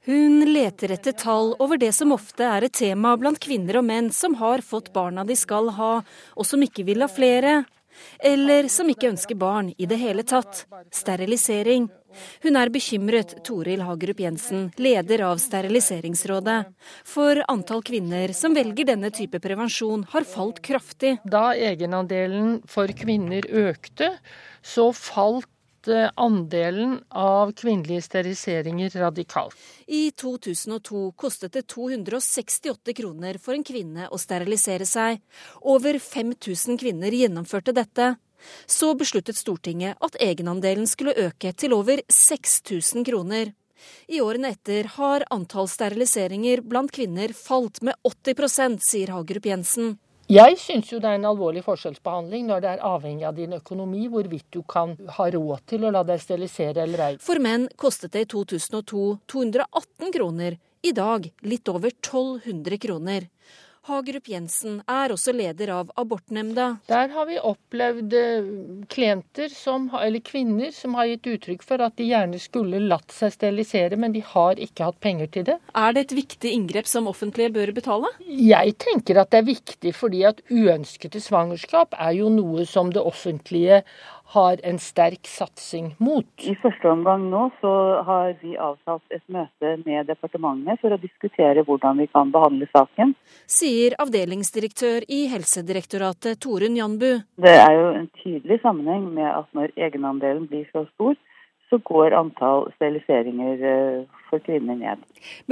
[0.08, 4.08] Hun leter etter tall over det som ofte er et tema blant kvinner og menn
[4.16, 5.98] som har fått barna de skal ha,
[6.34, 7.66] og som ikke vil ha flere
[8.20, 10.66] eller som ikke ønsker barn i det hele tatt.
[10.94, 11.90] Sterilisering.
[12.44, 16.58] Hun er bekymret, Toril Hagerup Jensen, leder av Steriliseringsrådet.
[17.06, 21.18] For antall kvinner som velger denne type prevensjon har falt kraftig.
[21.26, 24.16] Da egenandelen for kvinner økte,
[24.66, 25.50] så falt
[26.16, 29.56] andelen av kvinnelige steriliseringer radikalt.
[29.88, 35.22] I 2002 kostet det 268 kroner for en kvinne å sterilisere seg.
[35.62, 38.16] Over 5000 kvinner gjennomførte dette.
[38.66, 43.54] Så besluttet Stortinget at egenandelen skulle øke til over 6000 kroner.
[44.08, 49.98] I årene etter har antall steriliseringer blant kvinner falt med 80% sier Hagerup Jensen.
[50.28, 54.10] Jeg syns jo det er en alvorlig forskjellsbehandling når det er avhengig av din økonomi
[54.12, 57.14] hvorvidt du kan ha råd til å la deg sterilisere eller ei.
[57.24, 63.30] For menn kostet det i 2002 218 kroner, i dag litt over 1200 kroner.
[63.88, 66.66] Hagerup Jensen er også leder av abortnemnda.
[66.90, 68.50] Der har vi opplevd eh,
[68.92, 73.32] klienter, som, eller kvinner, som har gitt uttrykk for at de gjerne skulle latt seg
[73.38, 75.58] sterilisere, men de har ikke hatt penger til det.
[75.72, 78.12] Er det et viktig inngrep som offentlige bør betale?
[78.28, 83.04] Jeg tenker at det er viktig fordi at uønskede svangerskap er jo noe som det
[83.08, 83.84] offentlige
[84.34, 86.28] har en sterk satsing mot.
[86.44, 87.74] I første omgang nå så
[88.08, 93.14] har vi avtalt et møte med departementet for å diskutere hvordan vi kan behandle saken.
[93.48, 97.24] Sier avdelingsdirektør i Helsedirektoratet Torunn Janbu.
[97.40, 101.16] Det er jo en tydelig sammenheng med at når egenandelen blir så stor,
[101.70, 105.02] så går antall steriliseringer eh, for kvinner ned.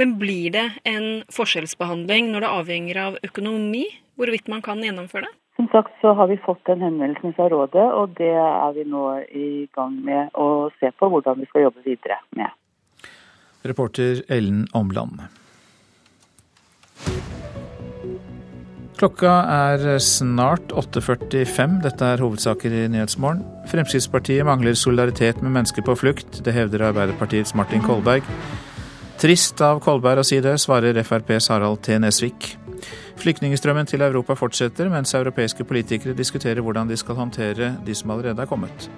[0.00, 3.84] Men blir det en forskjellsbehandling når det avhenger av økonomi,
[4.16, 5.34] hvorvidt man kan gjennomføre det?
[5.56, 9.06] Som sagt så har vi fått en henvendelsen fra rådet, og det er vi nå
[9.32, 12.52] i gang med å se på hvordan vi skal jobbe videre med.
[13.64, 15.24] Reporter Ellen Omland.
[18.96, 21.80] Klokka er snart 8.45.
[21.84, 23.42] Dette er hovedsaker i Nyhetsmorgen.
[23.68, 26.40] Fremskrittspartiet mangler solidaritet med mennesker på flukt.
[26.44, 28.24] Det hevder Arbeiderpartiets Martin Kolberg.
[29.20, 31.98] Trist av Kolberg å si det, svarer FrPs Harald T.
[32.00, 32.54] Nesvik.
[33.20, 38.42] Flyktningstrømmen til Europa fortsetter, mens europeiske politikere diskuterer hvordan de skal håndtere de som allerede
[38.42, 38.90] er kommet.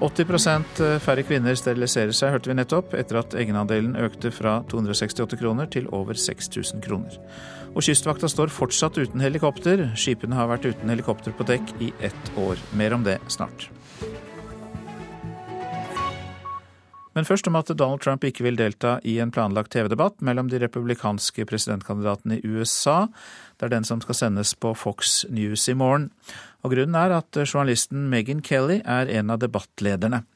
[0.00, 5.70] 80 færre kvinner steriliserer seg, hørte vi nettopp, etter at egenandelen økte fra 268 kroner
[5.72, 7.16] til over 6000 kroner.
[7.76, 9.86] Og Kystvakta står fortsatt uten helikopter.
[9.96, 12.60] Skipene har vært uten helikopter på dekk i ett år.
[12.76, 13.70] Mer om det snart.
[17.16, 20.60] Men først om at Donald Trump ikke vil delta i en planlagt TV-debatt mellom de
[20.60, 23.06] republikanske presidentkandidatene i USA.
[23.56, 26.10] Det er den som skal sendes på Fox News i morgen.
[26.60, 30.26] Og Grunnen er at journalisten Megan Kelly er en av debattlederne.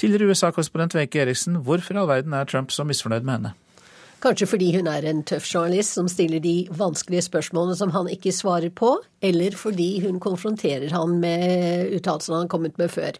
[0.00, 3.52] Tidligere USA-korrespondent Wenche Eriksen, hvorfor i all verden er Trump så misfornøyd med henne?
[4.24, 8.32] Kanskje fordi hun er en tøff journalist som stiller de vanskelige spørsmålene som han ikke
[8.32, 13.18] svarer på, eller fordi hun konfronterer han med uttalelsene han har kommet med før.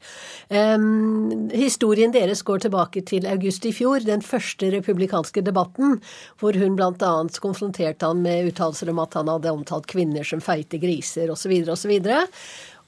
[0.49, 5.99] Um, historien deres går tilbake til august i fjor, den første republikanske debatten,
[6.41, 7.13] hvor hun bl.a.
[7.45, 11.53] konfronterte han med uttalelser om at han hadde omtalt kvinner som feite griser osv.
[11.69, 11.99] osv.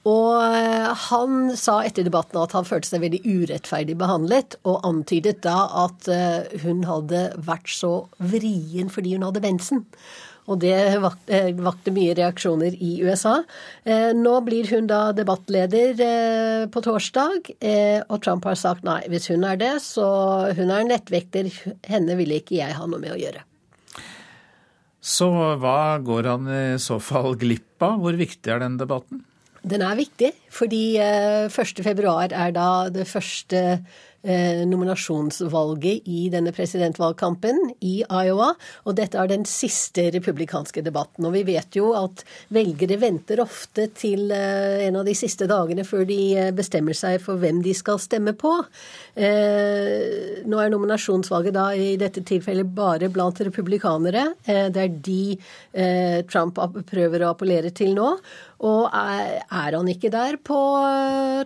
[0.07, 5.41] Og eh, han sa etter debatten at han følte seg veldig urettferdig behandlet, og antydet
[5.47, 9.83] da at eh, hun hadde vært så vrien fordi hun hadde mensen.
[10.47, 13.41] Og det eh, vakte mye reaksjoner i USA.
[14.15, 15.99] Nå blir hun da debattleder
[16.71, 17.51] på torsdag,
[18.07, 20.07] og Trump har sagt nei, hvis hun er det, så
[20.55, 21.51] hun er nettvekter,
[21.91, 23.43] henne ville ikke jeg ha noe med å gjøre.
[25.03, 25.27] Så
[25.59, 27.99] hva går han i så fall glipp av?
[28.03, 29.27] Hvor viktig er den debatten?
[29.67, 33.63] Den er viktig, fordi 1.2 eh, er da det første
[34.23, 38.53] eh, nominasjonsvalget i denne presidentvalgkampen i Iowa.
[38.87, 41.27] Og dette er den siste republikanske debatten.
[41.27, 42.23] Og vi vet jo at
[42.55, 46.21] velgere venter ofte til eh, en av de siste dagene før de
[46.55, 48.55] bestemmer seg for hvem de skal stemme på.
[49.17, 54.27] Eh, nå er nominasjonsvalget da i dette tilfellet bare blant republikanere.
[54.45, 55.21] Eh, det er de
[55.73, 56.61] eh, Trump
[56.91, 58.11] prøver å appellere til nå.
[58.69, 60.59] Og er, er han ikke der på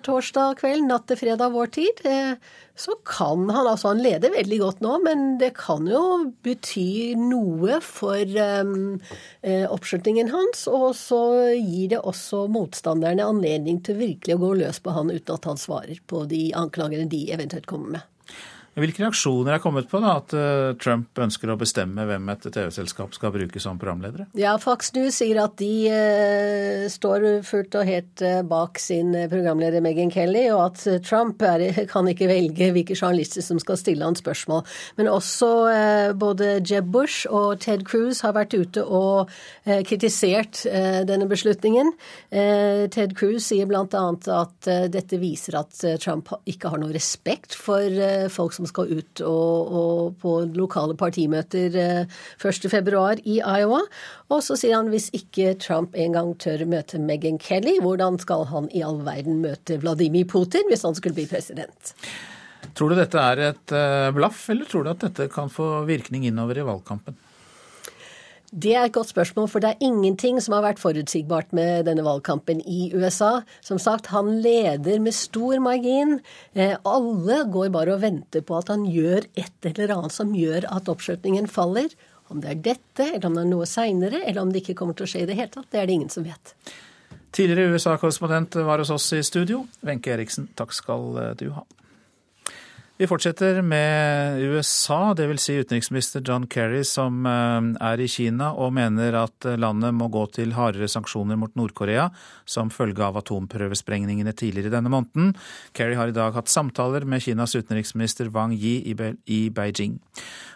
[0.07, 2.03] torsdag kveld, natt til fredag vår tid,
[2.81, 6.03] så kan han altså Han leder veldig godt nå, men det kan jo
[6.45, 9.01] bety noe for um,
[9.45, 10.67] oppslutningen hans.
[10.71, 11.21] Og så
[11.59, 15.61] gir det også motstanderne anledning til virkelig å gå løs på han uten at han
[15.61, 18.10] svarer på de anklagene de eventuelt kommer med.
[18.81, 23.13] Hvilke reaksjoner er kommet på da, at eh, Trump ønsker å bestemme hvem et TV-selskap
[23.17, 24.29] skal bruke som programledere?
[24.39, 29.85] Ja, Fox News sier at de uh, står fullt og helt uh, bak sin programleder
[29.85, 34.17] Meghan Kelly, og at Trump er, kan ikke velge hvilke journalister som skal stille han
[34.17, 34.65] spørsmål.
[35.01, 39.29] Men også uh, både Jeb Bush og Ted Cruz har vært ute og
[39.87, 40.63] kritisert
[41.07, 41.93] denne beslutningen.
[42.31, 43.85] Ted Cruz sier bl.a.
[44.35, 48.01] at dette viser at Trump ikke har noe respekt for
[48.33, 51.77] folk som skal ut og, og på lokale partimøter
[52.41, 53.83] 1.2 eh, i Iowa.
[54.31, 58.47] Og så sier han hvis ikke Trump en gang tør møte Meghan Kelly, hvordan skal
[58.51, 61.95] han i all verden møte Vladimir Putin hvis han skulle bli president?
[62.77, 66.29] Tror du dette er et eh, blaff, eller tror du at dette kan få virkning
[66.29, 67.17] innover i valgkampen?
[68.51, 72.03] Det er et godt spørsmål, for det er ingenting som har vært forutsigbart med denne
[72.03, 73.45] valgkampen i USA.
[73.63, 76.19] Som sagt, han leder med stor margin.
[76.59, 80.67] Eh, alle går bare og venter på at han gjør et eller annet som gjør
[80.67, 81.95] at oppslutningen faller.
[82.27, 84.99] Om det er dette, eller om det er noe seinere, eller om det ikke kommer
[84.99, 86.55] til å skje i det hele tatt, det er det ingen som vet.
[87.31, 89.63] Tidligere USA-korrespondent var hos oss i studio.
[89.87, 91.63] Wenche Eriksen, takk skal du ha.
[93.01, 95.41] Vi fortsetter med USA, dvs.
[95.41, 100.27] Si utenriksminister John Kerry som eh, er i Kina og mener at landet må gå
[100.37, 102.11] til hardere sanksjoner mot Nord-Korea
[102.45, 105.33] som følge av atomprøvesprengningene tidligere denne måneden.
[105.73, 109.97] Kerry har i dag hatt samtaler med Kinas utenriksminister Wang Yi i Beijing.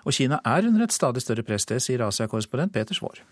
[0.05, 3.25] Og Kina er under et stadig større press, det sier Asia-korrespondent Peter Svaar.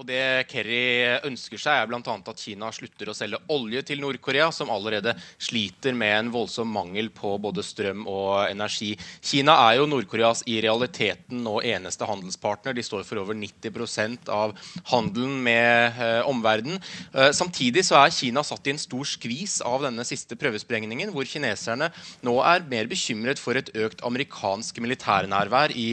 [0.00, 2.00] Og Det Kerry ønsker seg, er bl.a.
[2.00, 7.10] at Kina slutter å selge olje til Nord-Korea, som allerede sliter med en voldsom mangel
[7.12, 8.94] på både strøm og energi.
[9.20, 12.72] Kina er jo Nord-Koreas i realiteten nå eneste handelspartner.
[12.72, 14.56] De står for over 90% av
[14.88, 16.80] handelen med eh, omverdenen.
[17.12, 21.28] Eh, samtidig så er Kina satt i en stor skvis av denne siste prøvesprengningen, hvor
[21.28, 21.92] kineserne
[22.24, 25.90] nå er mer bekymret for et økt amerikansk militærnærvær i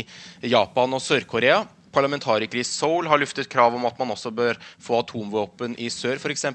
[0.48, 1.66] Japan og Sør-Korea.
[1.98, 6.22] Parlamentarikere i Seoul har luftet krav om at man også bør få atomvåpen i sør
[6.22, 6.46] f.eks.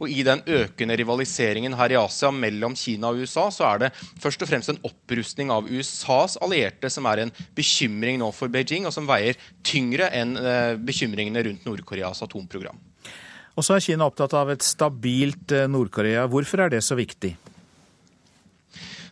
[0.00, 3.92] Og i den økende rivaliseringen her i Asia mellom Kina og USA, så er det
[4.22, 8.88] først og fremst en opprustning av USAs allierte som er en bekymring nå for Beijing,
[8.88, 12.78] og som veier tyngre enn eh, bekymringene rundt Nord-Koreas atomprogram.
[13.58, 16.28] Og så er Kina opptatt av et stabilt eh, Nord-Korea.
[16.30, 17.34] Hvorfor er det så viktig?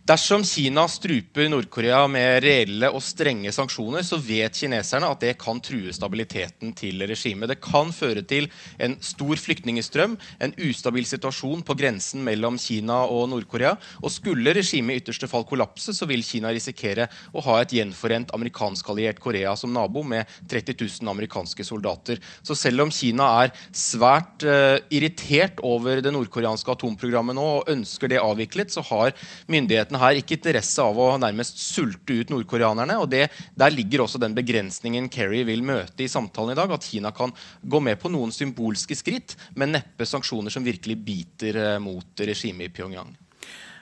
[0.06, 5.58] Dersom Kina struper Nord-Korea med reelle og strenge sanksjoner, så vet kineserne at det kan
[5.58, 7.50] true stabiliteten til regimet.
[7.50, 8.46] Det kan føre til
[8.78, 10.14] en stor flyktningstrøm,
[10.46, 13.72] en ustabil situasjon på grensen mellom Kina og Nord-Korea.
[13.98, 18.30] Og skulle regimet i ytterste fall kollapse, så vil Kina risikere å ha et gjenforent
[18.38, 22.22] amerikansk-alliert Korea som nabo, med 30 000 amerikanske soldater.
[22.46, 28.14] Så selv om Kina er svært uh, irritert over det nordkoreanske atomprogrammet nå og ønsker
[28.14, 29.16] det avviklet, så har
[29.50, 32.98] myndighetene myndighetene her ikke interesse av å nærmest sulte ut nordkoreanerne.
[32.98, 36.70] og det, Der ligger også den begrensningen Kerry vil møte i samtalen i dag.
[36.70, 37.32] At Kina kan
[37.62, 42.68] gå med på noen symbolske skritt, men neppe sanksjoner som virkelig biter eh, mot regimet
[42.68, 43.16] i Pyongyang.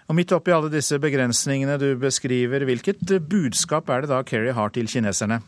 [0.08, 4.70] Og Midt oppi alle disse begrensningene du beskriver, hvilket budskap er det da Kerry har
[4.70, 5.40] til kineserne?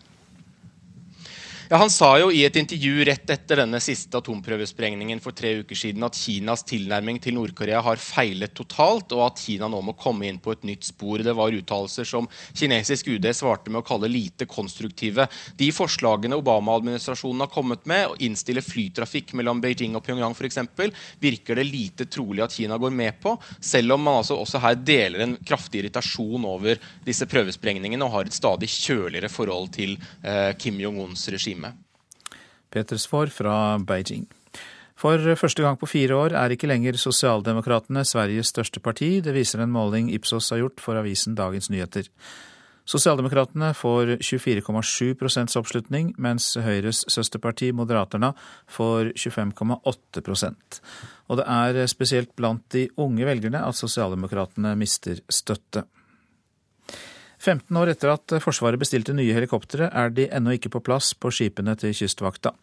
[1.68, 5.74] Ja, Han sa jo i et intervju rett etter denne siste atomprøvesprengningen for tre uker
[5.74, 10.28] siden at Kinas tilnærming til Nord-Korea har feilet totalt, og at Kina nå må komme
[10.28, 11.24] inn på et nytt spor.
[11.26, 15.26] Det var uttalelser som kinesisk UD svarte med å kalle lite konstruktive.
[15.58, 20.62] De forslagene Obama-administrasjonen har kommet med, å innstille flytrafikk mellom Beijing og Pyongyang f.eks.,
[21.18, 24.78] virker det lite trolig at Kina går med på, selv om man altså også her
[24.78, 30.54] deler en kraftig irritasjon over disse prøvesprengningene og har et stadig kjøligere forhold til eh,
[30.62, 31.72] Kim Jong-uns regime time.
[32.70, 34.26] Peter Svaar fra Beijing.
[34.96, 39.20] For første gang på fire år er ikke lenger Sosialdemokratene Sveriges største parti.
[39.20, 42.08] Det viser en måling Ipsos har gjort for avisen Dagens Nyheter.
[42.86, 48.30] Sosialdemokratene får 24,7% oppslutning, mens Høyres søsterparti Moderaterna
[48.70, 50.80] får 25,8%
[51.26, 55.82] Og det er spesielt blant de unge velgerne at sosialdemokratene mister støtte.
[57.38, 61.30] 15 år etter at Forsvaret bestilte nye helikoptre, er de ennå ikke på plass på
[61.34, 62.54] skipene til Kystvakta.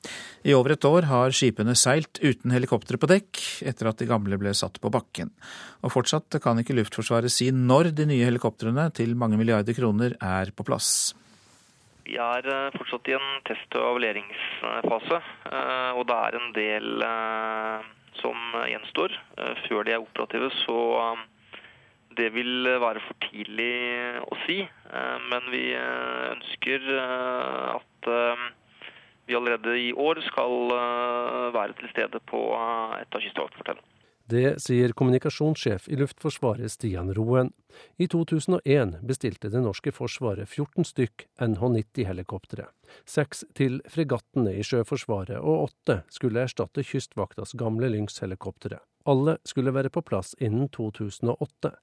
[0.43, 4.39] I over et år har skipene seilt uten helikoptre på dekk, etter at de gamle
[4.41, 5.31] ble satt på bakken.
[5.83, 10.53] Og fortsatt kan ikke Luftforsvaret si når de nye helikoptrene til mange milliarder kroner er
[10.55, 11.13] på plass.
[12.03, 17.05] Vi er eh, fortsatt i en test- og evalueringsfase, eh, og det er en del
[17.07, 19.15] eh, som gjenstår.
[19.67, 20.77] Før de er operative, så
[22.17, 23.73] det vil være for tidlig
[24.23, 28.11] å si, eh, men vi eh, ønsker eh, at
[29.25, 30.73] vi allerede i år skal
[31.55, 32.41] være til stede på
[32.99, 33.93] et av kystvaktfortellene.
[34.33, 37.51] Det sier kommunikasjonssjef i Luftforsvaret Stian Roen.
[37.99, 42.69] I 2001 bestilte det norske forsvaret 14 stykk NH90-helikoptre.
[43.07, 48.79] Seks til fregattene i Sjøforsvaret, og åtte skulle erstatte Kystvaktas gamle Lynx-helikoptre.
[49.05, 51.73] Alle skulle være på plass innen 2008.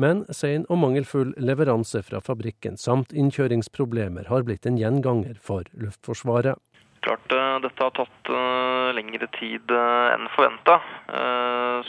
[0.00, 6.56] Men sein og mangelfull leveranse fra fabrikken samt innkjøringsproblemer har blitt en gjenganger for Luftforsvaret.
[7.04, 10.80] Klart eh, Dette har tatt uh, lengre tid uh, enn forventa.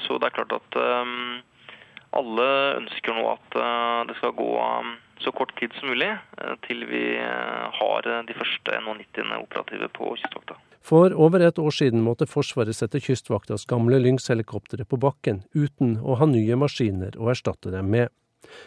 [0.02, 0.78] Så det er klart at
[2.18, 2.46] alle
[2.80, 3.58] ønsker nå at
[4.10, 4.50] det skal gå
[5.24, 6.10] så kort tid som mulig
[6.68, 7.06] til vi
[7.78, 10.58] har de første NH90-ene operative på Kystvakta.
[10.82, 16.18] For over et år siden måtte Forsvaret sette Kystvaktas gamle Lynx-helikoptre på bakken uten å
[16.18, 18.10] ha nye maskiner å erstatte dem med.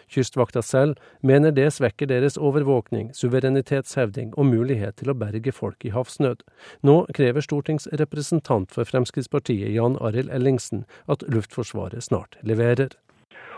[0.08, 5.92] Kystvakta selv mener det svekker deres overvåkning, suverenitetshevding og mulighet til å berge folk i
[5.94, 6.44] havsnød.
[6.86, 12.94] Nå krever stortingsrepresentant for Fremskrittspartiet Jan Arild Ellingsen at Luftforsvaret snart leverer.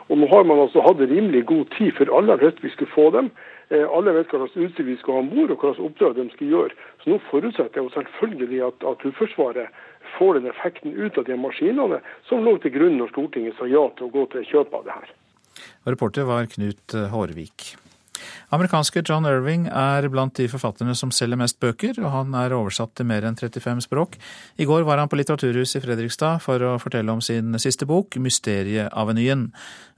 [0.09, 3.11] Og Nå har man altså hatt rimelig god tid for har hørt vi skulle få
[3.11, 3.30] dem.
[3.74, 6.14] Eh, alle vet hva slags utstyr vi skal ha om bord og hva slags oppdrag
[6.14, 6.76] de skal gjøre.
[7.02, 9.80] Så nå forutsetter jeg selvfølgelig at, at Luftforsvaret
[10.18, 11.98] får den effekten ut av de maskinene
[12.28, 14.94] som lå til grunn når Stortinget sa ja til å gå til kjøp av det
[15.00, 15.11] her.
[15.90, 17.72] Reporter var Knut Hårvik.
[18.54, 22.94] Amerikanske John Irving er blant de forfatterne som selger mest bøker, og han er oversatt
[22.96, 24.16] til mer enn 35 språk.
[24.58, 28.16] I går var han på Litteraturhuset i Fredrikstad for å fortelle om sin siste bok,
[28.16, 29.50] 'Mysterieavenyen'.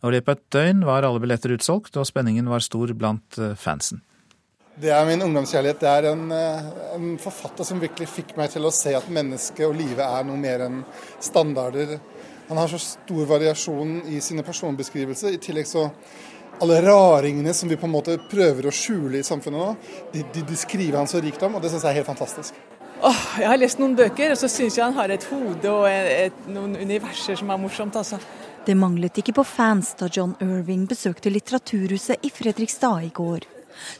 [0.02, 3.38] Og I løpet av et døgn var alle billetter utsolgt, og spenningen var stor blant
[3.38, 4.02] eh, fansen.
[4.78, 5.80] Det er min ungdomskjærlighet.
[5.80, 9.66] Det er en, eh, en, forfatter som virkelig fikk meg til å se at mennesket
[9.66, 10.84] og livet er noe mer enn
[11.20, 11.98] standarder.
[12.48, 15.34] Han har så stor variasjon i sine personbeskrivelser.
[15.34, 15.88] I tillegg så
[16.62, 19.70] alle raringene som vi på en måte prøver å skjule i samfunnet nå,
[20.12, 22.58] de, de, de skriver han så rikt om, og det syns jeg er helt fantastisk.
[22.98, 25.86] Oh, jeg har lest noen bøker, og så syns jeg han har et hode og
[25.86, 27.94] et, et, noen universer som er morsomt.
[27.96, 28.18] altså.
[28.66, 33.46] Det manglet ikke på fans da John Irving besøkte Litteraturhuset i Fredrikstad i går.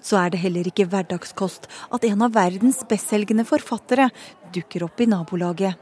[0.03, 4.11] Så er det heller ikke hverdagskost at en av verdens bestselgende forfattere
[4.55, 5.79] dukker opp i nabolaget.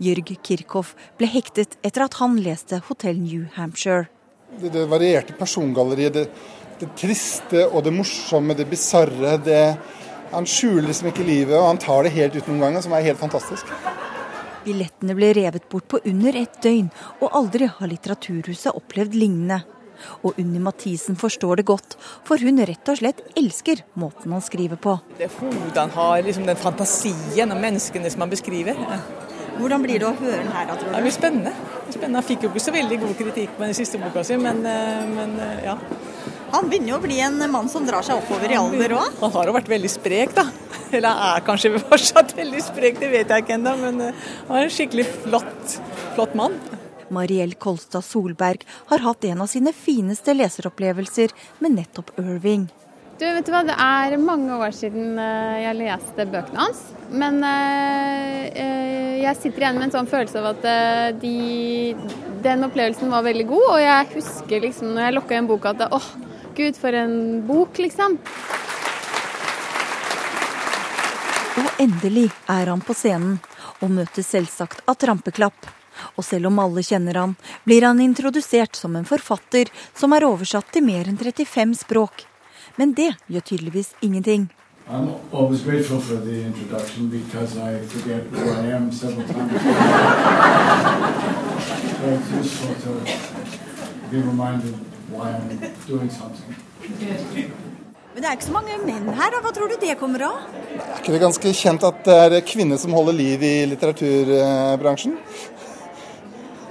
[0.00, 4.08] Jørg Kirchhoff ble hektet etter at han leste Hotell New Hampshire
[4.60, 6.16] det, det varierte persongalleriet.
[6.16, 6.26] Det,
[6.80, 9.36] det, triste og det morsomme, det bisarre.
[10.32, 13.06] Han skjuler liksom ikke livet, og han tar det helt ut noen ganger, som er
[13.06, 13.70] helt fantastisk.
[14.66, 16.90] Billettene ble revet bort på under ett døgn,
[17.22, 19.62] og aldri har Litteraturhuset opplevd lignende.
[20.26, 21.94] Og Unni Mathisen forstår det godt,
[22.26, 24.98] for hun rett og slett elsker måten han skriver på.
[25.16, 28.76] Det hodet han har, liksom den fantasien og menneskene som han beskriver.
[29.56, 30.96] Hvordan blir det å høre den her, da, tror du?
[30.96, 31.52] Det blir spennende.
[31.88, 32.20] spennende.
[32.20, 35.02] Han fikk jo ikke så veldig god kritikk med den siste boka si, men, eh,
[35.08, 35.76] men, eh, ja.
[36.52, 39.18] Han begynner jo å bli en mann som drar seg oppover i alder òg.
[39.20, 40.46] Han har jo vært veldig sprek, da.
[40.94, 43.76] Eller er kanskje fortsatt veldig sprek, det vet jeg ikke ennå.
[43.82, 45.78] Men eh, han er en skikkelig flott,
[46.14, 46.58] flott mann.
[47.10, 52.66] Mariell Kolstad Solberg har hatt en av sine fineste leseropplevelser med nettopp Irving.
[53.16, 53.62] Du, vet du hva?
[53.64, 56.82] Det er mange år siden eh, jeg leste bøkene hans.
[57.08, 60.66] Men eh, eh, jeg sitter igjen med en sånn følelse av at
[61.22, 61.94] de,
[62.44, 63.64] den opplevelsen var veldig god.
[63.70, 66.10] Og jeg husker liksom når jeg lukka igjen boka at åh,
[66.60, 67.16] gud for en
[67.48, 68.18] bok, liksom.
[71.56, 73.40] Og endelig er han på scenen,
[73.80, 75.72] og møter selvsagt av trampeklapp.
[76.20, 80.68] Og selv om alle kjenner han, blir han introdusert som en forfatter som er oversatt
[80.76, 82.26] til mer enn 35 språk.
[82.76, 84.52] Men det gjør tydeligvis ingenting.
[84.88, 89.52] I'm always grateful for the introduction because I forget who I am several times.
[91.98, 92.90] so it's useful to
[94.10, 94.74] be reminded
[95.10, 95.58] why I'm
[95.88, 96.56] doing something.
[98.14, 99.40] Men det er ikke så mange menn her, da.
[99.42, 100.36] Hva tror du det kommer av?
[100.76, 105.18] Er ikke det ganske kjent at det er kvinner som holder liv i litteraturbransjen?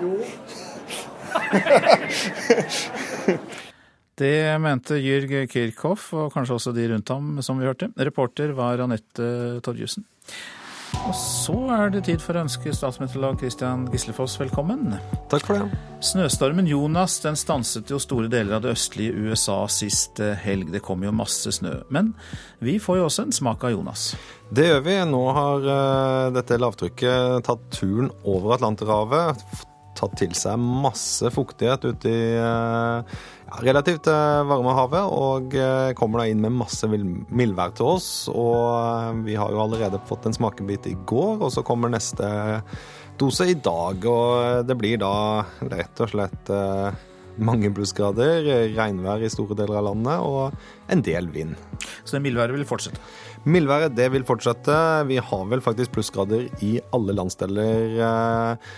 [0.01, 0.17] Jo.
[4.15, 7.89] Det mente Jürg Kirchhoff, og kanskje også de rundt ham, som vi hørte.
[7.99, 10.05] Reporter var Anette Torjussen.
[11.03, 14.95] Og så er det tid for å ønske statsmeteorolog Christian Gislefoss velkommen.
[15.29, 15.81] Takk for det.
[16.05, 20.71] Snøstormen Jonas den stanset jo store deler av det østlige USA sist eh, helg.
[20.73, 21.75] Det kom jo masse snø.
[21.93, 22.13] Men
[22.63, 24.07] vi får jo også en smak av Jonas.
[24.49, 24.97] Det gjør vi.
[25.11, 29.45] Nå har uh, dette lavtrykket tatt turen over Atlanterhavet.
[29.99, 33.03] Tatt til seg masse fuktighet ute i ja,
[33.63, 35.55] relativt uh, varme havet, og
[35.99, 38.09] kommer da inn med masse mildvær til oss.
[38.31, 42.27] Og vi har jo allerede fått en smakebit i går, og så kommer neste
[43.21, 44.07] dose i dag.
[44.11, 45.15] Og det blir da
[45.71, 46.55] rett og slett
[47.35, 51.55] mange plussgrader, regnvær i store deler av landet og en del vind.
[52.03, 53.01] Så det mildværet vil fortsette?
[53.45, 54.75] Mildværet det vil fortsette.
[55.09, 58.71] Vi har vel faktisk plussgrader i alle landsdeler eh,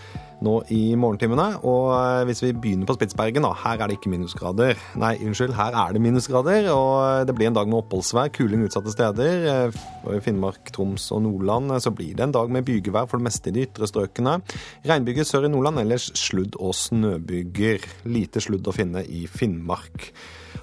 [0.45, 1.47] nå i morgentimene.
[1.67, 4.79] Og eh, hvis vi begynner på Spitsbergen, da, her er det ikke minusgrader.
[4.99, 6.69] Nei, unnskyld, her er det minusgrader.
[6.73, 9.73] Og det blir en dag med oppholdsvær, kuling utsatte steder.
[10.13, 13.51] I Finnmark, Troms og Nordland så blir det en dag med bygevær for det meste
[13.51, 14.37] i de ytre strøkene.
[14.87, 17.85] Regnbyger sør i Nordland, ellers sludd- og snøbyger.
[18.09, 20.11] Lite sludd å finne i Finnmark.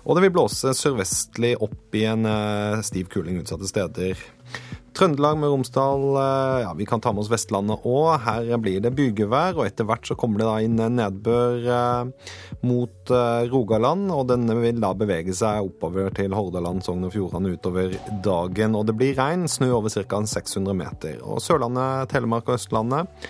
[0.05, 4.21] Og det vil blåse sørvestlig opp i en eh, stiv kuling utsatte steder.
[4.95, 8.21] Trøndelag med Romsdal, eh, ja, vi kan ta med oss Vestlandet òg.
[8.23, 12.29] Her blir det bygevær, og etter hvert så kommer det da inn nedbør eh,
[12.63, 14.13] mot eh, Rogaland.
[14.15, 18.77] Og denne vil da bevege seg oppover til Hordaland, Sogn og Fjordane utover dagen.
[18.79, 20.21] Og det blir regn, snø over ca.
[20.31, 21.19] 600 meter.
[21.27, 23.27] Og Sørlandet, Telemark og Østlandet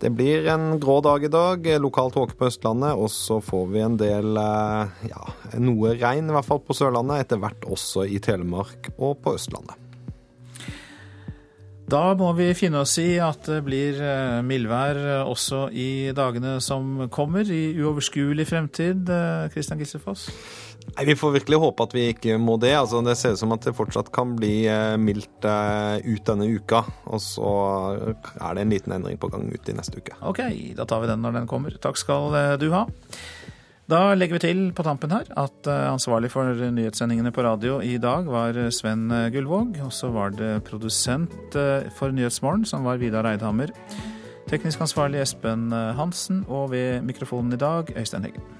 [0.00, 3.82] det blir en grå dag i dag, lokalt tåke på Østlandet, og så får vi
[3.84, 5.26] en del ja,
[5.60, 9.79] noe regn, i hvert fall på Sørlandet, etter hvert også i Telemark og på Østlandet.
[11.90, 16.58] Da må vi finne oss i at det blir eh, mildvær eh, også i dagene
[16.62, 19.10] som kommer, i uoverskuelig fremtid.
[19.50, 20.28] Kristian eh, Gislefoss?
[20.92, 22.76] Nei, Vi får virkelig håpe at vi ikke må det.
[22.78, 24.62] Altså, det ser ut som at det fortsatt kan bli
[25.02, 26.84] mildt ut denne uka.
[27.10, 27.50] Og så
[27.98, 30.14] er det en liten endring på gang ut i neste uke.
[30.30, 30.44] Ok,
[30.78, 31.74] da tar vi den når den kommer.
[31.82, 32.86] Takk skal du ha.
[33.90, 37.96] Da legger vi til på tampen her at eh, ansvarlig for nyhetssendingene på radio i
[37.98, 39.80] dag var Sven Gullvåg.
[39.82, 43.74] Og så var det produsent eh, for Nyhetsmorgen, som var Vidar Eidhammer.
[44.50, 48.59] Teknisk ansvarlig Espen Hansen, og ved mikrofonen i dag Øystein Heggen.